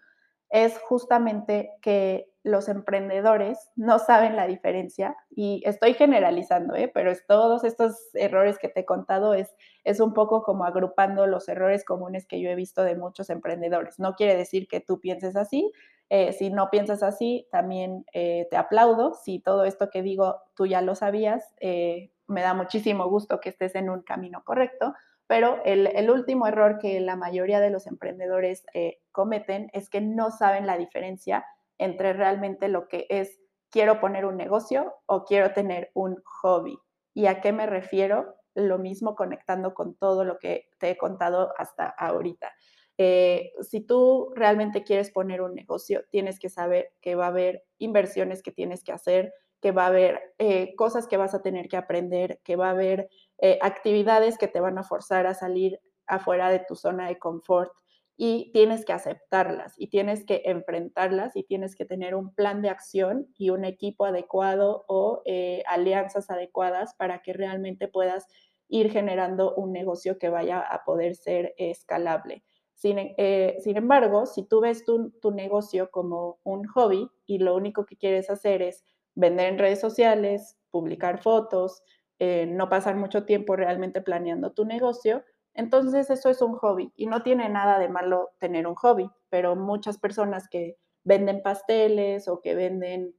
es 0.49 0.77
justamente 0.79 1.71
que 1.81 2.29
los 2.43 2.69
emprendedores 2.69 3.71
no 3.75 3.99
saben 3.99 4.35
la 4.35 4.47
diferencia 4.47 5.17
y 5.29 5.61
estoy 5.65 5.93
generalizando, 5.95 6.75
¿eh? 6.75 6.89
pero 6.93 7.11
es, 7.11 7.25
todos 7.27 7.63
estos 7.63 7.97
errores 8.13 8.57
que 8.57 8.69
te 8.69 8.81
he 8.81 8.85
contado 8.85 9.33
es, 9.33 9.53
es 9.83 9.99
un 9.99 10.13
poco 10.13 10.43
como 10.43 10.63
agrupando 10.63 11.27
los 11.27 11.49
errores 11.49 11.83
comunes 11.83 12.25
que 12.25 12.39
yo 12.39 12.49
he 12.49 12.55
visto 12.55 12.83
de 12.83 12.95
muchos 12.95 13.29
emprendedores. 13.29 13.99
No 13.99 14.13
quiere 14.13 14.35
decir 14.35 14.67
que 14.67 14.79
tú 14.79 15.01
pienses 15.01 15.35
así, 15.35 15.71
eh, 16.09 16.31
si 16.33 16.49
no 16.49 16.69
piensas 16.69 17.03
así, 17.03 17.47
también 17.51 18.05
eh, 18.13 18.47
te 18.49 18.57
aplaudo. 18.57 19.13
Si 19.13 19.39
todo 19.39 19.65
esto 19.65 19.89
que 19.89 20.01
digo 20.01 20.41
tú 20.55 20.65
ya 20.65 20.81
lo 20.81 20.95
sabías, 20.95 21.53
eh, 21.59 22.11
me 22.27 22.41
da 22.41 22.53
muchísimo 22.53 23.09
gusto 23.09 23.39
que 23.39 23.49
estés 23.49 23.75
en 23.75 23.89
un 23.89 24.01
camino 24.01 24.43
correcto. 24.43 24.93
Pero 25.27 25.59
el, 25.65 26.09
último 26.09 26.47
error 26.47 26.79
que 26.79 27.01
la 27.01 27.17
mayoría 27.17 27.59
de 27.59 27.69
los 27.69 27.85
emprendedores 27.85 28.63
cometen 29.11 29.69
es 29.73 29.89
que 29.89 29.99
no 29.99 30.31
saben 30.31 30.65
la 30.65 30.77
diferencia 30.77 31.45
entre 31.77 32.13
realmente 32.13 32.69
lo 32.69 32.87
que 32.87 33.07
es 33.09 33.41
quiero 33.69 33.99
poner 33.99 34.25
un 34.25 34.37
negocio 34.37 34.95
o 35.05 35.25
quiero 35.25 35.51
tener 35.51 35.91
un 35.93 36.21
hobby. 36.23 36.79
¿Y 37.13 37.25
a 37.25 37.41
qué 37.41 37.51
me 37.51 37.65
refiero? 37.65 38.37
Lo 38.55 38.77
mismo 38.77 39.15
conectando 39.15 39.73
con 39.73 39.95
todo 39.95 40.23
lo 40.23 40.39
que 40.39 40.69
te 40.79 40.91
he 40.91 40.97
contado 40.97 41.53
hasta 41.57 41.87
ahorita. 41.89 42.53
Eh, 42.97 43.51
si 43.61 43.81
tú 43.81 44.31
realmente 44.35 44.83
quieres 44.83 45.11
poner 45.11 45.41
un 45.41 45.53
negocio, 45.53 46.03
tienes 46.09 46.39
que 46.39 46.49
saber 46.49 46.91
que 47.01 47.15
va 47.15 47.25
a 47.25 47.29
haber 47.29 47.63
inversiones 47.77 48.41
que 48.41 48.51
tienes 48.51 48.83
que 48.83 48.91
hacer, 48.91 49.33
que 49.61 49.71
va 49.71 49.83
a 49.83 49.87
haber 49.87 50.19
eh, 50.39 50.73
cosas 50.75 51.07
que 51.07 51.17
vas 51.17 51.33
a 51.35 51.41
tener 51.41 51.67
que 51.67 51.77
aprender, 51.77 52.39
que 52.43 52.55
va 52.55 52.67
a 52.67 52.71
haber 52.71 53.09
eh, 53.39 53.59
actividades 53.61 54.37
que 54.37 54.47
te 54.47 54.59
van 54.59 54.77
a 54.79 54.83
forzar 54.83 55.27
a 55.27 55.33
salir 55.35 55.79
afuera 56.07 56.49
de 56.49 56.59
tu 56.67 56.75
zona 56.75 57.07
de 57.07 57.19
confort 57.19 57.71
y 58.19 58.51
tienes 58.51 58.83
que 58.83 58.93
aceptarlas 58.93 59.75
y 59.77 59.87
tienes 59.89 60.25
que 60.25 60.41
enfrentarlas 60.45 61.35
y 61.35 61.43
tienes 61.43 61.75
que 61.75 61.85
tener 61.85 62.15
un 62.15 62.33
plan 62.33 62.63
de 62.63 62.69
acción 62.69 63.27
y 63.37 63.51
un 63.51 63.63
equipo 63.63 64.05
adecuado 64.05 64.85
o 64.87 65.21
alianzas 65.67 66.31
adecuadas 66.31 66.95
para 66.95 67.21
que 67.21 67.33
realmente 67.33 67.87
puedas 67.87 68.25
ir 68.69 68.91
generando 68.91 69.53
un 69.55 69.71
negocio 69.71 70.17
que 70.17 70.29
vaya 70.29 70.59
a 70.61 70.83
poder 70.83 71.15
ser 71.15 71.53
escalable. 71.57 72.43
Eh, 72.83 73.57
sin, 73.63 73.77
embargo, 73.77 74.25
si 74.25 74.43
tú 74.43 74.61
ves 74.61 74.85
tu, 74.85 75.31
negocio 75.31 75.89
como 75.89 76.39
un 76.43 76.67
hobby 76.67 77.09
y 77.25 77.39
lo 77.39 77.55
único 77.55 77.85
que 77.85 77.97
quieres 77.97 78.29
hacer 78.29 78.61
es 78.61 78.83
vender 79.15 79.47
en 79.47 79.57
redes 79.57 79.79
sociales, 79.79 80.57
publicar 80.69 81.21
fotos, 81.21 81.83
eh, 82.19 82.45
no 82.45 82.69
pasar 82.69 82.95
mucho 82.95 83.25
tiempo 83.25 83.55
realmente 83.55 84.01
planeando 84.01 84.51
tu 84.51 84.65
negocio, 84.65 85.23
entonces 85.53 86.09
eso 86.11 86.29
es 86.29 86.41
un 86.41 86.53
hobby 86.53 86.91
y 86.95 87.07
no 87.07 87.23
tiene 87.23 87.49
nada 87.49 87.79
de 87.79 87.89
malo 87.89 88.29
tener 88.39 88.67
un 88.67 88.75
hobby, 88.75 89.09
pero 89.29 89.55
muchas 89.55 89.97
personas 89.97 90.47
que 90.47 90.77
venden 91.03 91.41
pasteles 91.41 92.27
o 92.27 92.41
que 92.41 92.53
venden 92.53 93.15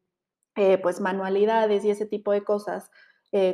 eh, 0.55 0.79
pues 0.79 1.01
manualidades 1.01 1.85
y 1.85 1.91
ese 1.91 2.07
tipo 2.07 2.33
de 2.33 2.45
cosas, 2.45 2.91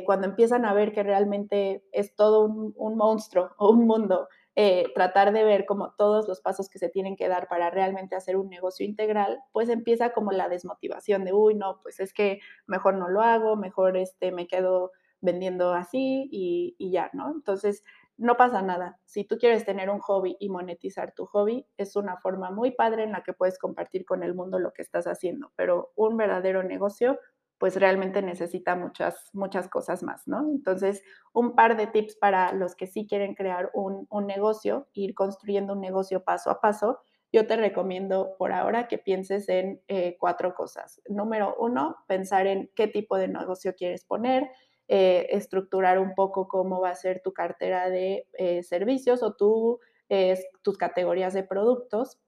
cuando 0.05 0.27
empiezan 0.27 0.63
a 0.63 0.73
ver 0.73 0.93
que 0.93 1.03
realmente 1.03 1.83
es 1.91 2.15
todo 2.15 2.45
un 2.45 2.95
monstruo 2.95 3.49
o 3.57 3.71
un 3.71 3.85
mundo 3.85 4.29
eh, 4.55 4.85
tratar 4.93 5.33
de 5.33 5.43
ver 5.43 5.65
como 5.65 5.93
todos 5.97 6.27
los 6.27 6.41
pasos 6.41 6.69
que 6.69 6.79
se 6.79 6.89
tienen 6.89 7.15
que 7.15 7.27
dar 7.27 7.47
para 7.47 7.69
realmente 7.69 8.15
hacer 8.15 8.37
un 8.37 8.49
negocio 8.49 8.85
integral, 8.85 9.39
pues 9.51 9.69
empieza 9.69 10.11
como 10.13 10.31
la 10.31 10.49
desmotivación 10.49 11.25
de, 11.25 11.33
uy, 11.33 11.55
no, 11.55 11.81
pues 11.83 11.99
es 11.99 12.13
que 12.13 12.39
mejor 12.67 12.95
no 12.95 13.09
lo 13.09 13.21
hago, 13.21 13.55
mejor 13.57 13.97
este, 13.97 14.31
me 14.31 14.47
quedo 14.47 14.91
vendiendo 15.21 15.73
así 15.73 16.29
y, 16.31 16.75
y 16.77 16.91
ya, 16.91 17.09
¿no? 17.13 17.31
Entonces, 17.31 17.83
no 18.17 18.37
pasa 18.37 18.61
nada. 18.61 18.99
Si 19.05 19.25
tú 19.25 19.37
quieres 19.37 19.65
tener 19.65 19.89
un 19.89 19.99
hobby 19.99 20.37
y 20.39 20.49
monetizar 20.49 21.11
tu 21.13 21.25
hobby, 21.25 21.67
es 21.77 21.95
una 21.95 22.17
forma 22.17 22.49
muy 22.51 22.71
padre 22.71 23.03
en 23.03 23.11
la 23.11 23.23
que 23.23 23.33
puedes 23.33 23.59
compartir 23.59 24.05
con 24.05 24.23
el 24.23 24.33
mundo 24.33 24.59
lo 24.59 24.71
que 24.71 24.81
estás 24.81 25.05
haciendo, 25.07 25.51
pero 25.55 25.91
un 25.95 26.15
verdadero 26.15 26.63
negocio 26.63 27.19
pues 27.57 27.75
realmente 27.77 28.21
necesita 28.21 28.75
muchas, 28.75 29.29
muchas 29.33 29.69
cosas 29.69 30.03
más, 30.03 30.27
¿no? 30.27 30.41
Entonces, 30.49 31.03
un 31.33 31.55
par 31.55 31.77
de 31.77 31.87
tips 31.87 32.15
para 32.15 32.51
los 32.53 32.75
que 32.75 32.87
sí 32.87 33.07
quieren 33.07 33.33
crear 33.33 33.71
un, 33.73 34.07
negocio, 34.27 34.87
ir 34.93 35.13
construyendo 35.13 35.73
un 35.73 35.81
negocio 35.81 36.23
paso 36.23 36.49
a 36.49 36.59
paso. 36.59 36.99
yo 37.31 37.47
te 37.47 37.57
recomiendo 37.57 38.35
por 38.37 38.53
ahora 38.53 38.87
que 38.87 38.97
pienses 38.97 39.49
en 39.49 39.81
eh, 39.89 40.15
cuatro 40.19 40.53
cosas. 40.55 41.01
Número 41.09 41.53
uno, 41.59 41.97
pensar 42.07 42.47
en 42.47 42.71
qué 42.75 42.87
tipo 42.87 43.17
de 43.17 43.27
negocio 43.27 43.75
quieres 43.75 44.05
poner, 44.05 44.49
eh, 44.87 45.27
estructurar 45.31 45.99
un 45.99 46.13
poco 46.15 46.47
cómo 46.47 46.79
va 46.79 46.91
a 46.91 46.95
ser 46.95 47.21
tu 47.21 47.33
cartera 47.33 47.89
de 47.89 48.27
eh, 48.37 48.63
servicios 48.63 49.21
o 49.23 49.35
tus 49.35 50.77
categorías 50.77 51.33
de 51.33 51.43
productos. 51.43 52.19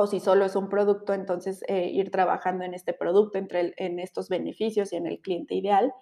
O 0.00 0.06
si 0.06 0.20
solo 0.20 0.44
es 0.44 0.54
un 0.54 0.68
producto, 0.68 1.12
entonces 1.12 1.64
ir 1.68 2.10
trabajando 2.10 2.64
en 2.64 2.72
este 2.72 2.92
producto, 2.92 3.36
entre 3.36 3.74
en 3.76 3.98
estos 3.98 4.28
beneficios 4.28 4.92
y 4.92 4.96
en 4.96 5.06
el 5.06 5.20
cliente 5.20 5.56
ideal. 5.56 5.92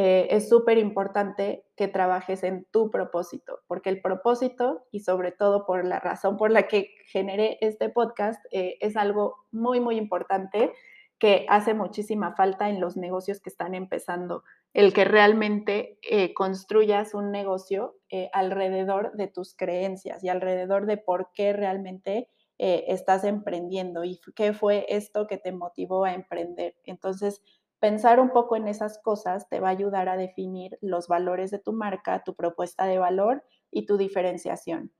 Eh, 0.00 0.28
es 0.36 0.48
súper 0.48 0.78
importante 0.78 1.64
que 1.76 1.88
trabajes 1.88 2.44
en 2.44 2.66
tu 2.70 2.88
propósito, 2.88 3.58
porque 3.66 3.90
el 3.90 4.00
propósito, 4.00 4.84
y 4.92 5.00
sobre 5.00 5.32
todo 5.32 5.66
por 5.66 5.84
la 5.84 5.98
razón 5.98 6.36
por 6.36 6.52
la 6.52 6.68
que 6.68 6.94
generé 7.08 7.58
este 7.62 7.88
podcast, 7.88 8.40
eh, 8.52 8.76
es 8.78 8.96
algo 8.96 9.34
muy, 9.50 9.80
muy 9.80 9.96
importante 9.96 10.72
que 11.18 11.46
hace 11.48 11.74
muchísima 11.74 12.36
falta 12.36 12.68
en 12.68 12.80
los 12.80 12.96
negocios 12.96 13.40
que 13.40 13.50
están 13.50 13.74
empezando. 13.74 14.44
El 14.72 14.92
que 14.92 15.04
realmente 15.04 15.98
eh, 16.08 16.32
construyas 16.32 17.12
un 17.12 17.32
negocio 17.32 17.96
alrededor 18.32 19.16
de 19.16 19.26
tus 19.26 19.56
creencias 19.56 20.22
y 20.22 20.28
alrededor 20.28 20.86
de 20.86 20.98
por 20.98 21.30
qué 21.34 21.52
realmente 21.52 22.28
estás 22.58 23.24
emprendiendo 23.24 24.04
y 24.04 24.20
qué 24.34 24.52
fue 24.52 24.86
esto 24.88 25.26
que 25.26 25.38
te 25.38 25.52
motivó 25.52 26.04
a 26.04 26.14
emprender. 26.14 26.76
Entonces, 26.84 27.42
Pensar 27.80 28.18
un 28.18 28.30
poco 28.30 28.56
en 28.56 28.66
esas 28.66 28.98
cosas 28.98 29.48
te 29.48 29.60
va 29.60 29.68
a 29.68 29.70
ayudar 29.70 30.08
a 30.08 30.16
definir 30.16 30.78
los 30.80 31.06
valores 31.06 31.52
de 31.52 31.60
tu 31.60 31.72
marca, 31.72 32.24
tu 32.24 32.34
propuesta 32.34 32.86
de 32.86 32.98
valor 32.98 33.44
y 33.70 33.86
tu 33.86 33.96
diferenciación. 33.96 34.92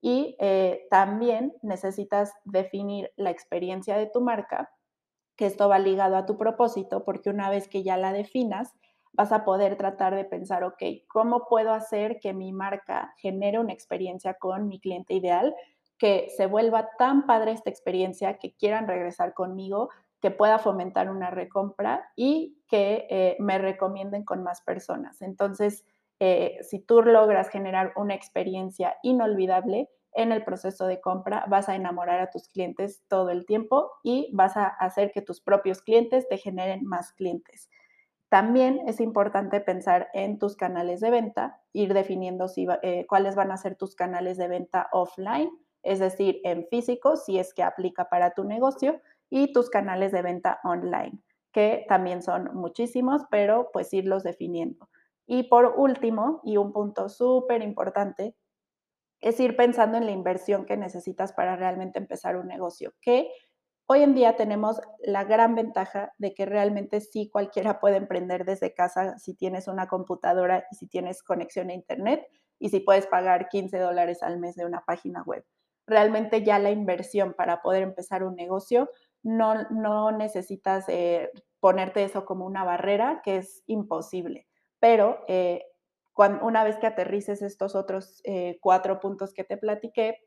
Y 0.00 0.36
eh, 0.40 0.86
también 0.90 1.54
necesitas 1.62 2.32
definir 2.44 3.12
la 3.16 3.30
experiencia 3.30 3.98
de 3.98 4.06
tu 4.06 4.22
marca, 4.22 4.70
que 5.36 5.46
esto 5.46 5.68
va 5.68 5.78
ligado 5.78 6.16
a 6.16 6.26
tu 6.26 6.38
propósito, 6.38 7.04
porque 7.04 7.30
una 7.30 7.50
vez 7.50 7.68
que 7.68 7.82
ya 7.82 7.98
la 7.98 8.12
definas, 8.12 8.74
vas 9.12 9.32
a 9.32 9.44
poder 9.44 9.76
tratar 9.76 10.14
de 10.14 10.24
pensar, 10.24 10.64
ok, 10.64 10.82
¿cómo 11.08 11.46
puedo 11.48 11.72
hacer 11.72 12.18
que 12.18 12.32
mi 12.32 12.52
marca 12.52 13.14
genere 13.18 13.58
una 13.58 13.74
experiencia 13.74 14.34
con 14.34 14.68
mi 14.68 14.80
cliente 14.80 15.14
ideal? 15.14 15.54
Que 16.02 16.32
se 16.36 16.46
vuelva 16.46 16.90
tan 16.98 17.26
padre 17.26 17.52
esta 17.52 17.70
experiencia 17.70 18.38
que 18.38 18.56
quieran 18.56 18.88
regresar 18.88 19.34
conmigo, 19.34 19.90
que 20.20 20.32
pueda 20.32 20.58
fomentar 20.58 21.08
una 21.08 21.30
recompra 21.30 22.10
y 22.16 22.58
que 22.66 23.06
eh, 23.08 23.36
me 23.38 23.58
recomienden 23.58 24.24
con 24.24 24.42
más 24.42 24.62
personas. 24.62 25.22
Entonces, 25.22 25.84
eh, 26.18 26.58
si 26.62 26.80
tú 26.80 27.02
logras 27.02 27.50
generar 27.50 27.92
una 27.94 28.14
experiencia 28.14 28.96
inolvidable 29.04 29.90
en 30.12 30.32
el 30.32 30.42
proceso 30.42 30.88
de 30.88 31.00
compra, 31.00 31.44
vas 31.48 31.68
a 31.68 31.76
enamorar 31.76 32.18
a 32.18 32.30
tus 32.30 32.48
clientes 32.48 33.04
todo 33.06 33.30
el 33.30 33.46
tiempo 33.46 33.92
y 34.02 34.28
vas 34.32 34.56
a 34.56 34.66
hacer 34.66 35.12
que 35.12 35.22
tus 35.22 35.40
propios 35.40 35.82
clientes 35.82 36.28
te 36.28 36.36
generen 36.36 36.84
más 36.84 37.12
clientes. 37.12 37.70
También 38.28 38.80
es 38.88 38.98
importante 38.98 39.60
pensar 39.60 40.08
en 40.14 40.40
tus 40.40 40.56
canales 40.56 40.98
de 40.98 41.10
venta, 41.10 41.60
ir 41.72 41.94
definiendo 41.94 42.48
si, 42.48 42.66
eh, 42.82 43.06
cuáles 43.08 43.36
van 43.36 43.52
a 43.52 43.56
ser 43.56 43.76
tus 43.76 43.94
canales 43.94 44.36
de 44.36 44.48
venta 44.48 44.88
offline, 44.90 45.48
es 45.82 45.98
decir, 45.98 46.40
en 46.44 46.66
físico, 46.68 47.16
si 47.16 47.38
es 47.38 47.54
que 47.54 47.62
aplica 47.62 48.08
para 48.08 48.34
tu 48.34 48.44
negocio, 48.44 49.00
y 49.34 49.50
tus 49.50 49.70
canales 49.70 50.12
de 50.12 50.20
venta 50.20 50.60
online, 50.62 51.18
que 51.54 51.86
también 51.88 52.22
son 52.22 52.50
muchísimos, 52.52 53.22
pero 53.30 53.70
pues 53.72 53.90
irlos 53.94 54.24
definiendo. 54.24 54.90
Y 55.26 55.44
por 55.44 55.72
último, 55.78 56.42
y 56.44 56.58
un 56.58 56.74
punto 56.74 57.08
súper 57.08 57.62
importante, 57.62 58.36
es 59.22 59.40
ir 59.40 59.56
pensando 59.56 59.96
en 59.96 60.04
la 60.04 60.12
inversión 60.12 60.66
que 60.66 60.76
necesitas 60.76 61.32
para 61.32 61.56
realmente 61.56 61.98
empezar 61.98 62.36
un 62.36 62.46
negocio, 62.46 62.92
que 63.00 63.30
hoy 63.86 64.02
en 64.02 64.14
día 64.14 64.36
tenemos 64.36 64.82
la 64.98 65.24
gran 65.24 65.54
ventaja 65.54 66.12
de 66.18 66.34
que 66.34 66.44
realmente 66.44 67.00
sí 67.00 67.30
cualquiera 67.30 67.80
puede 67.80 67.96
emprender 67.96 68.44
desde 68.44 68.74
casa 68.74 69.18
si 69.18 69.34
tienes 69.34 69.66
una 69.66 69.88
computadora 69.88 70.66
y 70.70 70.74
si 70.74 70.88
tienes 70.88 71.22
conexión 71.22 71.70
a 71.70 71.74
Internet 71.74 72.26
y 72.58 72.68
si 72.68 72.80
puedes 72.80 73.06
pagar 73.06 73.48
15 73.48 73.78
dólares 73.78 74.22
al 74.22 74.38
mes 74.38 74.56
de 74.56 74.66
una 74.66 74.82
página 74.84 75.22
web. 75.22 75.42
Realmente 75.86 76.42
ya 76.42 76.58
la 76.58 76.70
inversión 76.70 77.34
para 77.34 77.62
poder 77.62 77.82
empezar 77.82 78.22
un 78.22 78.36
negocio 78.36 78.88
no, 79.22 80.12
necesitas 80.12 80.84
eh, 80.88 81.30
ponerte 81.60 82.04
eso 82.04 82.24
como 82.24 82.46
una 82.46 82.64
barrera, 82.64 83.20
que 83.24 83.38
es 83.38 83.62
imposible. 83.66 84.48
Pero 84.80 85.24
eh, 85.28 85.64
una 86.42 86.64
vez 86.64 86.76
que 86.76 86.86
aterrices 86.86 87.42
estos 87.42 87.74
otros 87.74 88.20
eh, 88.24 88.58
cuatro 88.60 89.00
puntos 89.00 89.32
que 89.32 89.44
te 89.44 89.56
platiqué, 89.56 90.18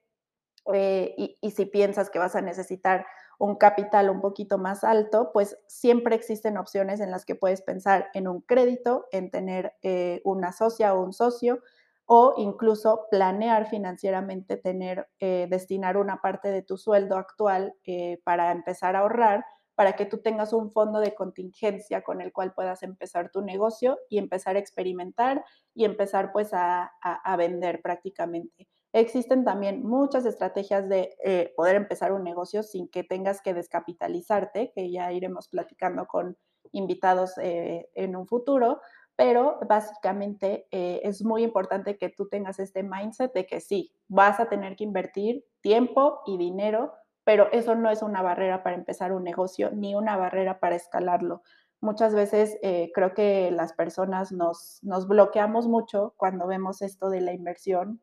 y, 0.73 1.37
y, 1.41 1.51
si 1.51 1.67
piensas 1.67 2.09
que 2.09 2.17
vas 2.17 2.35
a 2.35 2.41
necesitar 2.41 3.05
un 3.37 3.55
capital 3.55 4.09
un 4.09 4.19
poquito 4.19 4.57
más 4.57 4.83
alto, 4.83 5.29
pues 5.31 5.59
siempre 5.67 6.15
existen 6.15 6.57
opciones 6.57 7.01
en 7.01 7.11
las 7.11 7.23
que 7.23 7.35
puedes 7.35 7.61
pensar 7.61 8.09
en 8.15 8.27
un 8.27 8.41
crédito, 8.41 9.05
en 9.11 9.29
tener 9.29 9.75
una 10.23 10.53
socia 10.53 10.95
o 10.95 11.03
un 11.03 11.13
socio, 11.13 11.61
o 12.05 12.35
incluso 12.37 13.07
planear 13.09 13.67
financieramente 13.67 14.57
tener, 14.57 15.07
eh, 15.19 15.47
destinar 15.49 15.97
una 15.97 16.21
parte 16.21 16.49
de 16.49 16.61
tu 16.61 16.77
sueldo 16.77 17.17
actual 17.17 17.73
eh, 17.85 18.19
para 18.23 18.51
empezar 18.51 18.95
a 18.95 18.99
ahorrar, 18.99 19.43
para 19.73 19.93
que 19.93 20.05
tú 20.05 20.19
tengas 20.19 20.53
un 20.53 20.71
fondo 20.71 20.99
de 20.99 21.15
contingencia 21.15 22.03
con 22.03 22.21
el 22.21 22.31
cual 22.31 22.53
puedas 22.53 22.83
empezar 22.83 23.31
tu 23.31 23.41
negocio 23.41 23.97
y 24.07 24.19
empezar 24.19 24.55
a 24.55 24.59
experimentar 24.59 25.43
y 25.73 25.83
empezar 25.83 26.31
pues 26.31 26.51
a, 26.53 26.91
vender 27.37 27.81
prácticamente. 27.81 28.69
Existen 28.93 29.43
también 29.43 29.83
muchas 29.83 30.25
estrategias 30.25 30.87
de 30.87 31.17
eh, 31.25 31.53
poder 31.57 31.75
empezar 31.75 32.13
un 32.13 32.23
negocio 32.23 32.63
sin 32.63 32.87
que 32.87 33.03
tengas 33.03 33.41
que 33.41 33.53
descapitalizarte, 33.53 34.71
que 34.73 34.89
ya 34.89 35.11
iremos 35.11 35.49
platicando 35.49 36.05
con 36.05 36.37
invitados 36.71 37.33
en 37.37 38.15
un 38.15 38.27
futuro, 38.27 38.79
pero 39.15 39.59
básicamente 39.67 40.67
eh, 40.71 41.01
es 41.03 41.23
muy 41.23 41.43
importante 41.43 41.97
que 41.97 42.09
tú 42.09 42.27
tengas 42.27 42.59
este 42.59 42.83
mindset 42.83 43.33
de 43.33 43.45
que 43.45 43.61
sí, 43.61 43.93
vas 44.07 44.39
a 44.39 44.49
tener 44.49 44.75
que 44.75 44.83
invertir 44.83 45.45
tiempo 45.61 46.21
y 46.25 46.37
dinero, 46.37 46.93
pero 47.23 47.51
eso 47.51 47.75
no 47.75 47.89
es 47.89 48.01
una 48.01 48.21
barrera 48.21 48.61
para 48.61 48.75
empezar 48.75 49.13
un 49.13 49.23
negocio 49.23 49.71
ni 49.71 49.95
una 49.95 50.17
barrera 50.17 50.59
para 50.59 50.75
escalarlo. 50.75 51.43
Muchas 51.81 52.13
veces 52.13 52.57
eh, 52.61 52.91
creo 52.93 53.13
que 53.13 53.51
las 53.51 53.73
personas 53.73 54.31
nos, 54.31 54.81
bloqueamos 55.07 55.67
mucho 55.67 56.13
cuando 56.17 56.47
vemos 56.47 56.81
esto 56.81 57.09
de 57.09 57.21
la 57.21 57.33
inversión, 57.33 58.01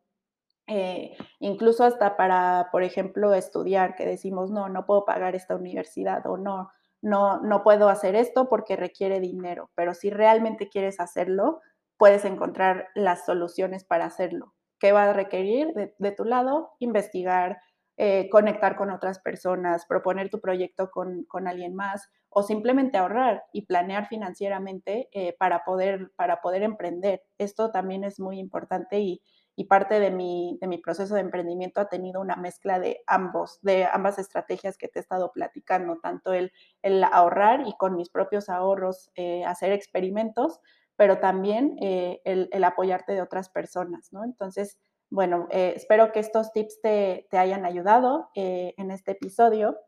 eh, 0.67 1.17
incluso 1.41 1.85
hasta 1.85 2.17
para, 2.17 2.69
por 2.73 2.85
ejemplo, 2.85 3.35
estudiar, 3.35 3.97
que 3.97 4.07
decimos, 4.07 4.51
no, 4.51 4.69
no 4.69 4.87
puedo 4.87 5.05
pagar 5.05 5.35
esta 5.35 5.57
universidad 5.57 6.25
o 6.27 6.37
no, 6.37 6.71
no, 7.03 7.41
no 7.41 7.63
puedo 7.63 7.89
hacer 7.89 8.15
esto 8.15 8.49
porque 8.49 8.77
requiere 8.77 9.21
dinero, 9.21 9.71
pero 9.75 9.93
si 9.93 10.09
realmente 10.09 10.69
quieres 10.69 11.01
hacerlo, 11.01 11.61
puedes 11.99 12.25
encontrar 12.25 12.89
las 12.95 13.25
soluciones 13.27 13.85
para 13.85 14.07
hacerlo. 14.07 14.55
¿Qué 14.79 14.93
va 14.93 15.05
a 15.05 15.13
requerir 15.13 15.73
de, 15.75 16.13
tu 16.13 16.25
lado? 16.25 16.73
Investigar, 16.81 17.61
eh, 17.97 18.29
conectar 18.31 18.75
con 18.75 18.91
otras 18.91 19.21
personas, 19.21 19.87
proponer 19.87 20.29
tu 20.29 20.41
proyecto 20.41 20.91
con, 20.91 21.27
alguien 21.47 21.75
más 21.75 22.11
o 22.31 22.43
simplemente 22.43 22.99
ahorrar 22.99 23.45
y 23.53 23.67
planear 23.67 24.09
financieramente 24.09 25.09
eh, 25.13 25.37
para, 25.39 25.63
poder, 25.65 26.11
para 26.17 26.41
poder 26.41 26.63
emprender. 26.63 27.23
Esto 27.39 27.71
también 27.71 28.03
es 28.03 28.19
muy 28.19 28.39
importante 28.41 28.99
y, 28.99 29.23
y 29.63 29.65
parte 29.65 30.01
de 30.01 30.11
mi, 30.11 30.59
de 30.61 30.67
mi 30.67 30.79
proceso 30.79 31.15
de 31.15 31.21
emprendimiento 31.21 31.81
ha 31.81 31.89
tenido 31.89 32.21
una 32.21 32.35
mezcla 32.35 32.81
de 32.81 33.05
ambos, 33.07 33.61
de 33.63 33.85
ambas 33.85 34.19
estrategias 34.19 34.77
que 34.77 34.89
te 34.89 34.99
he 34.99 35.03
estado 35.03 35.31
platicando, 35.31 36.01
tanto 36.03 36.33
el, 36.33 36.53
el 36.83 37.05
ahorrar 37.05 37.63
y 37.69 37.73
con 37.77 37.95
mis 37.95 38.11
propios 38.11 38.49
ahorros 38.49 39.13
eh, 39.15 39.45
hacer 39.45 39.71
experimentos, 39.71 40.59
pero 40.97 41.19
también 41.19 41.77
eh, 41.81 42.21
el, 42.25 42.49
el, 42.51 42.65
apoyarte 42.65 43.13
de 43.13 43.23
otras 43.23 43.51
personas, 43.51 44.13
¿no? 44.13 44.25
Entonces, 44.25 44.81
bueno, 45.11 45.47
eh, 45.53 45.75
espero 45.77 46.11
que 46.11 46.19
estos 46.19 46.53
tips 46.53 46.81
te, 46.81 47.29
te 47.31 47.39
hayan 47.39 47.65
ayudado 47.65 48.31
en 48.35 48.91
este 48.91 49.13
episodio. 49.13 49.79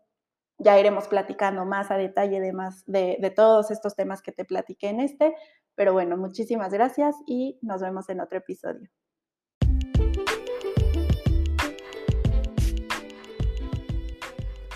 Ya 0.59 0.79
iremos 0.79 1.09
platicando 1.09 1.65
más 1.65 1.91
a 1.91 1.97
detalle 1.97 2.41
de, 2.41 2.53
más, 2.53 2.85
de, 2.87 3.17
de 3.21 3.31
todos 3.31 3.73
estos 3.73 3.97
temas 3.97 4.23
que 4.23 4.31
te 4.31 4.45
platiqué 4.45 4.91
en 4.91 5.01
este, 5.01 5.35
pero 5.75 5.93
bueno, 5.93 6.17
muchísimas 6.17 6.73
gracias 6.73 7.17
y 7.27 7.59
nos 7.61 7.81
vemos 7.81 8.09
en 8.09 8.21
otro 8.21 8.39
episodio. 8.39 8.89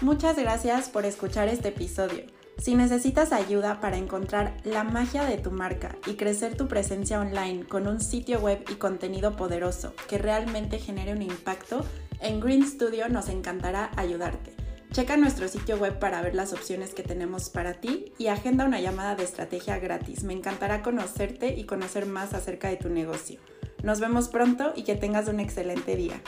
Muchas 0.01 0.37
gracias 0.37 0.89
por 0.89 1.05
escuchar 1.05 1.49
este 1.49 1.71
episodio. 1.71 2.23
Si 2.57 2.77
necesitas 2.77 3.33
ayuda 3.33 3.81
para 3.81 3.97
encontrar 3.97 4.57
la 4.63 4.85
magia 4.85 5.25
de 5.25 5.39
tu 5.39 5.51
marca 5.51 5.97
y 6.07 6.15
crecer 6.15 6.57
tu 6.57 6.69
presencia 6.69 7.19
online 7.19 7.65
con 7.65 7.89
un 7.89 8.01
sitio 8.01 8.39
web 8.39 8.65
y 8.71 8.77
contenido 8.77 9.35
poderoso 9.35 9.95
que 10.09 10.19
realmente 10.19 10.79
genere 10.79 11.13
un 11.13 11.23
impacto, 11.23 11.85
en 12.21 12.39
Green 12.39 12.65
Studio 12.65 13.09
nos 13.09 13.29
encantará 13.29 13.91
ayudarte. 13.97 14.55
Checa 14.93 15.17
nuestro 15.17 15.49
sitio 15.49 15.77
web 15.79 15.99
para 15.99 16.23
ver 16.23 16.37
las 16.37 16.53
opciones 16.53 16.95
que 16.95 17.03
tenemos 17.03 17.51
para 17.51 17.75
ti 17.75 18.13
y 18.19 18.29
agenda 18.29 18.67
una 18.67 18.81
llamada 18.81 19.17
de 19.17 19.25
estrategia 19.25 19.81
gratis. 19.81 20.23
Me 20.23 20.33
encantará 20.33 20.83
conocerte 20.83 21.57
y 21.59 21.65
conocer 21.65 22.07
más 22.07 22.35
acerca 22.35 22.69
de 22.69 22.77
tu 22.77 22.89
negocio. 22.89 23.41
Nos 23.83 23.99
vemos 23.99 24.29
pronto 24.29 24.73
y 24.77 24.85
que 24.85 24.95
tengas 24.95 25.27
un 25.27 25.41
excelente 25.41 25.97
día. 25.97 26.23